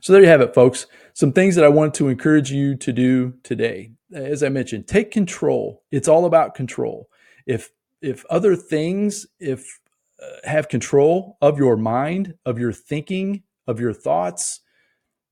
So 0.04 0.12
there 0.12 0.22
you 0.22 0.28
have 0.28 0.42
it, 0.42 0.54
folks. 0.54 0.86
Some 1.14 1.32
things 1.32 1.56
that 1.56 1.64
I 1.64 1.70
want 1.70 1.94
to 1.94 2.10
encourage 2.10 2.52
you 2.52 2.76
to 2.76 2.92
do 2.92 3.36
today. 3.42 3.94
As 4.14 4.44
I 4.44 4.50
mentioned, 4.50 4.86
take 4.86 5.12
control. 5.12 5.82
It's 5.92 6.10
all 6.10 6.26
about 6.26 6.56
control. 6.56 7.10
If 7.48 7.70
if 8.02 8.26
other 8.26 8.58
things 8.58 9.26
if 9.40 9.80
uh, 10.22 10.26
have 10.44 10.68
control 10.68 11.38
of 11.42 11.58
your 11.58 11.78
mind, 11.78 12.34
of 12.46 12.60
your 12.60 12.74
thinking, 12.74 13.44
of 13.66 13.80
your 13.80 13.94
thoughts, 13.94 14.60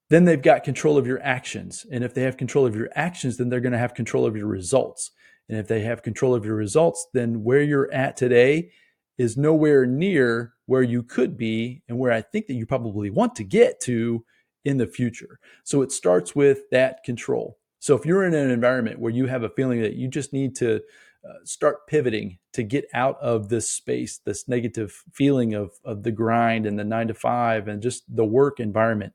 then 0.10 0.24
they've 0.24 0.42
got 0.42 0.64
control 0.64 0.98
of 0.98 1.06
your 1.06 1.22
actions. 1.22 1.86
And 1.92 2.02
if 2.02 2.14
they 2.14 2.22
have 2.22 2.38
control 2.38 2.66
of 2.66 2.74
your 2.74 2.88
actions, 2.96 3.36
then 3.36 3.50
they're 3.50 3.60
going 3.60 3.74
to 3.74 3.78
have 3.78 3.94
control 3.94 4.26
of 4.26 4.38
your 4.38 4.48
results. 4.48 5.12
And 5.50 5.58
if 5.58 5.68
they 5.68 5.82
have 5.82 6.02
control 6.02 6.34
of 6.34 6.46
your 6.46 6.56
results, 6.56 7.08
then 7.14 7.44
where 7.44 7.62
you're 7.62 7.92
at 7.92 8.16
today 8.16 8.72
is 9.18 9.36
nowhere 9.36 9.86
near 9.86 10.54
where 10.66 10.82
you 10.82 11.04
could 11.04 11.36
be 11.36 11.84
and 11.90 12.00
where 12.00 12.14
I 12.14 12.22
think 12.22 12.48
that 12.48 12.54
you 12.54 12.66
probably 12.66 13.10
want 13.10 13.36
to 13.36 13.44
get 13.44 13.82
to 13.82 14.24
in 14.64 14.78
the 14.78 14.88
future. 14.88 15.40
So 15.64 15.82
it 15.82 15.92
starts 15.92 16.36
with 16.36 16.70
that 16.72 17.04
control. 17.04 17.58
So 17.80 17.96
if 17.96 18.06
you're 18.06 18.26
in 18.26 18.34
an 18.34 18.52
environment 18.52 19.00
where 19.00 19.12
you 19.12 19.26
have 19.26 19.44
a 19.44 19.50
feeling 19.50 19.82
that 19.82 19.96
you 19.96 20.08
just 20.08 20.34
need 20.34 20.56
to 20.58 20.82
uh, 21.28 21.34
start 21.44 21.88
pivoting 21.88 22.38
to 22.54 22.64
get 22.64 22.86
out 22.94 23.20
of 23.22 23.50
this 23.50 23.70
space, 23.70 24.20
this 24.20 24.48
negative 24.48 25.04
feeling 25.14 25.54
of, 25.54 25.72
of 25.84 26.04
the 26.04 26.12
grind 26.12 26.66
and 26.66 26.78
the 26.78 26.84
nine 26.84 27.08
to 27.08 27.14
five 27.14 27.68
and 27.68 27.82
just 27.82 28.04
the 28.16 28.26
work 28.26 28.60
environment, 28.60 29.14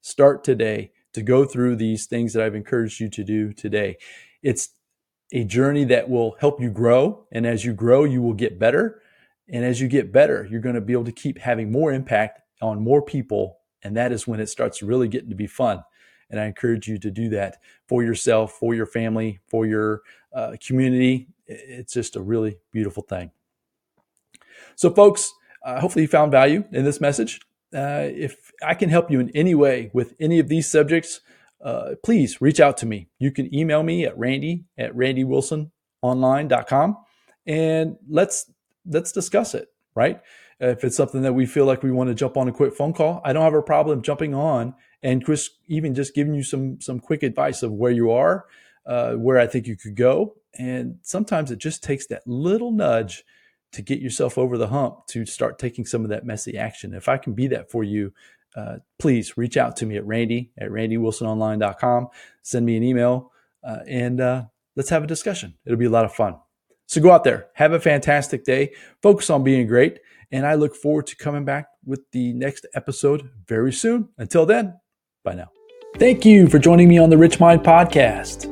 start 0.00 0.44
today 0.44 0.90
to 1.12 1.22
go 1.22 1.44
through 1.44 1.76
these 1.76 2.06
things 2.06 2.32
that 2.32 2.42
I've 2.42 2.54
encouraged 2.54 3.00
you 3.00 3.08
to 3.10 3.24
do 3.24 3.52
today. 3.52 3.96
It's 4.42 4.70
a 5.32 5.44
journey 5.44 5.84
that 5.84 6.08
will 6.08 6.36
help 6.40 6.60
you 6.60 6.70
grow. 6.70 7.26
And 7.32 7.46
as 7.46 7.64
you 7.64 7.72
grow, 7.72 8.04
you 8.04 8.22
will 8.22 8.34
get 8.34 8.58
better. 8.58 9.02
And 9.48 9.64
as 9.64 9.80
you 9.80 9.88
get 9.88 10.12
better, 10.12 10.46
you're 10.50 10.60
going 10.60 10.74
to 10.74 10.80
be 10.80 10.92
able 10.92 11.04
to 11.04 11.12
keep 11.12 11.38
having 11.38 11.72
more 11.72 11.92
impact 11.92 12.40
on 12.60 12.82
more 12.82 13.02
people. 13.02 13.57
And 13.82 13.96
that 13.96 14.12
is 14.12 14.26
when 14.26 14.40
it 14.40 14.48
starts 14.48 14.82
really 14.82 15.08
getting 15.08 15.30
to 15.30 15.36
be 15.36 15.46
fun. 15.46 15.82
And 16.30 16.38
I 16.38 16.46
encourage 16.46 16.88
you 16.88 16.98
to 16.98 17.10
do 17.10 17.28
that 17.30 17.58
for 17.86 18.02
yourself, 18.02 18.52
for 18.52 18.74
your 18.74 18.86
family, 18.86 19.40
for 19.46 19.66
your 19.66 20.02
uh, 20.32 20.56
community. 20.64 21.28
It's 21.46 21.94
just 21.94 22.16
a 22.16 22.20
really 22.20 22.58
beautiful 22.72 23.02
thing. 23.02 23.30
So, 24.76 24.90
folks, 24.90 25.32
uh, 25.64 25.80
hopefully 25.80 26.02
you 26.02 26.08
found 26.08 26.32
value 26.32 26.64
in 26.72 26.84
this 26.84 27.00
message. 27.00 27.40
Uh, 27.74 28.08
if 28.10 28.52
I 28.62 28.74
can 28.74 28.90
help 28.90 29.10
you 29.10 29.20
in 29.20 29.30
any 29.30 29.54
way 29.54 29.90
with 29.92 30.14
any 30.20 30.38
of 30.38 30.48
these 30.48 30.70
subjects, 30.70 31.20
uh, 31.62 31.94
please 32.04 32.40
reach 32.40 32.60
out 32.60 32.76
to 32.78 32.86
me. 32.86 33.08
You 33.18 33.32
can 33.32 33.54
email 33.54 33.82
me 33.82 34.06
at 34.06 34.16
randy 34.18 34.64
at 34.76 34.94
randywilsononline.com 34.94 36.96
and 37.46 37.96
let's 38.08 38.50
let's 38.86 39.12
discuss 39.12 39.54
it, 39.54 39.68
right? 39.94 40.20
If 40.60 40.82
it's 40.82 40.96
something 40.96 41.22
that 41.22 41.34
we 41.34 41.46
feel 41.46 41.66
like 41.66 41.82
we 41.82 41.92
want 41.92 42.08
to 42.08 42.14
jump 42.14 42.36
on 42.36 42.48
a 42.48 42.52
quick 42.52 42.74
phone 42.74 42.92
call, 42.92 43.20
I 43.24 43.32
don't 43.32 43.44
have 43.44 43.54
a 43.54 43.62
problem 43.62 44.02
jumping 44.02 44.34
on 44.34 44.74
and 45.02 45.24
Chris 45.24 45.50
even 45.66 45.94
just 45.94 46.14
giving 46.14 46.34
you 46.34 46.42
some 46.42 46.80
some 46.80 47.00
quick 47.00 47.22
advice 47.22 47.62
of 47.62 47.72
where 47.72 47.92
you 47.92 48.10
are, 48.10 48.46
uh, 48.86 49.12
where 49.12 49.38
I 49.38 49.46
think 49.46 49.66
you 49.66 49.76
could 49.76 49.96
go. 49.96 50.36
And 50.58 50.98
sometimes 51.02 51.50
it 51.50 51.58
just 51.58 51.82
takes 51.82 52.06
that 52.08 52.26
little 52.26 52.72
nudge 52.72 53.24
to 53.72 53.82
get 53.82 54.00
yourself 54.00 54.38
over 54.38 54.56
the 54.56 54.68
hump 54.68 55.06
to 55.08 55.26
start 55.26 55.58
taking 55.58 55.84
some 55.84 56.02
of 56.02 56.10
that 56.10 56.24
messy 56.24 56.56
action. 56.56 56.94
If 56.94 57.08
I 57.08 57.18
can 57.18 57.34
be 57.34 57.46
that 57.48 57.70
for 57.70 57.84
you, 57.84 58.12
uh, 58.56 58.78
please 58.98 59.36
reach 59.36 59.56
out 59.56 59.76
to 59.76 59.86
me 59.86 59.96
at 59.96 60.06
randy 60.06 60.52
at 60.58 60.70
randywilsononline.com. 60.70 62.08
Send 62.42 62.66
me 62.66 62.76
an 62.76 62.82
email 62.82 63.30
uh, 63.62 63.80
and 63.86 64.20
uh, 64.20 64.44
let's 64.74 64.88
have 64.88 65.04
a 65.04 65.06
discussion. 65.06 65.54
It'll 65.66 65.78
be 65.78 65.84
a 65.84 65.90
lot 65.90 66.06
of 66.06 66.14
fun. 66.14 66.36
So 66.88 67.02
go 67.02 67.10
out 67.10 67.22
there, 67.22 67.48
have 67.52 67.74
a 67.74 67.80
fantastic 67.80 68.44
day, 68.44 68.72
focus 69.02 69.28
on 69.28 69.44
being 69.44 69.66
great, 69.66 70.00
and 70.32 70.46
I 70.46 70.54
look 70.54 70.74
forward 70.74 71.06
to 71.08 71.16
coming 71.16 71.44
back 71.44 71.68
with 71.84 72.00
the 72.12 72.32
next 72.32 72.64
episode 72.74 73.28
very 73.46 73.74
soon. 73.74 74.08
Until 74.16 74.46
then, 74.46 74.74
bye 75.22 75.34
now. 75.34 75.50
Thank 75.96 76.24
you 76.24 76.48
for 76.48 76.58
joining 76.58 76.88
me 76.88 76.98
on 76.98 77.10
the 77.10 77.18
Rich 77.18 77.40
Mind 77.40 77.62
Podcast. 77.62 78.44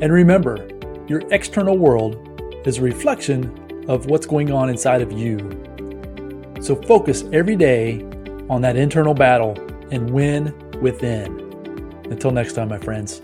And 0.00 0.12
remember, 0.12 0.68
your 1.08 1.20
external 1.32 1.76
world 1.76 2.16
is 2.64 2.78
a 2.78 2.82
reflection 2.82 3.84
of 3.88 4.06
what's 4.06 4.26
going 4.26 4.52
on 4.52 4.70
inside 4.70 5.02
of 5.02 5.10
you. 5.10 5.38
So 6.60 6.76
focus 6.76 7.24
every 7.32 7.56
day 7.56 8.02
on 8.48 8.60
that 8.62 8.76
internal 8.76 9.14
battle 9.14 9.56
and 9.90 10.10
win 10.10 10.54
within. 10.80 11.40
Until 12.08 12.30
next 12.30 12.52
time, 12.52 12.68
my 12.68 12.78
friends. 12.78 13.20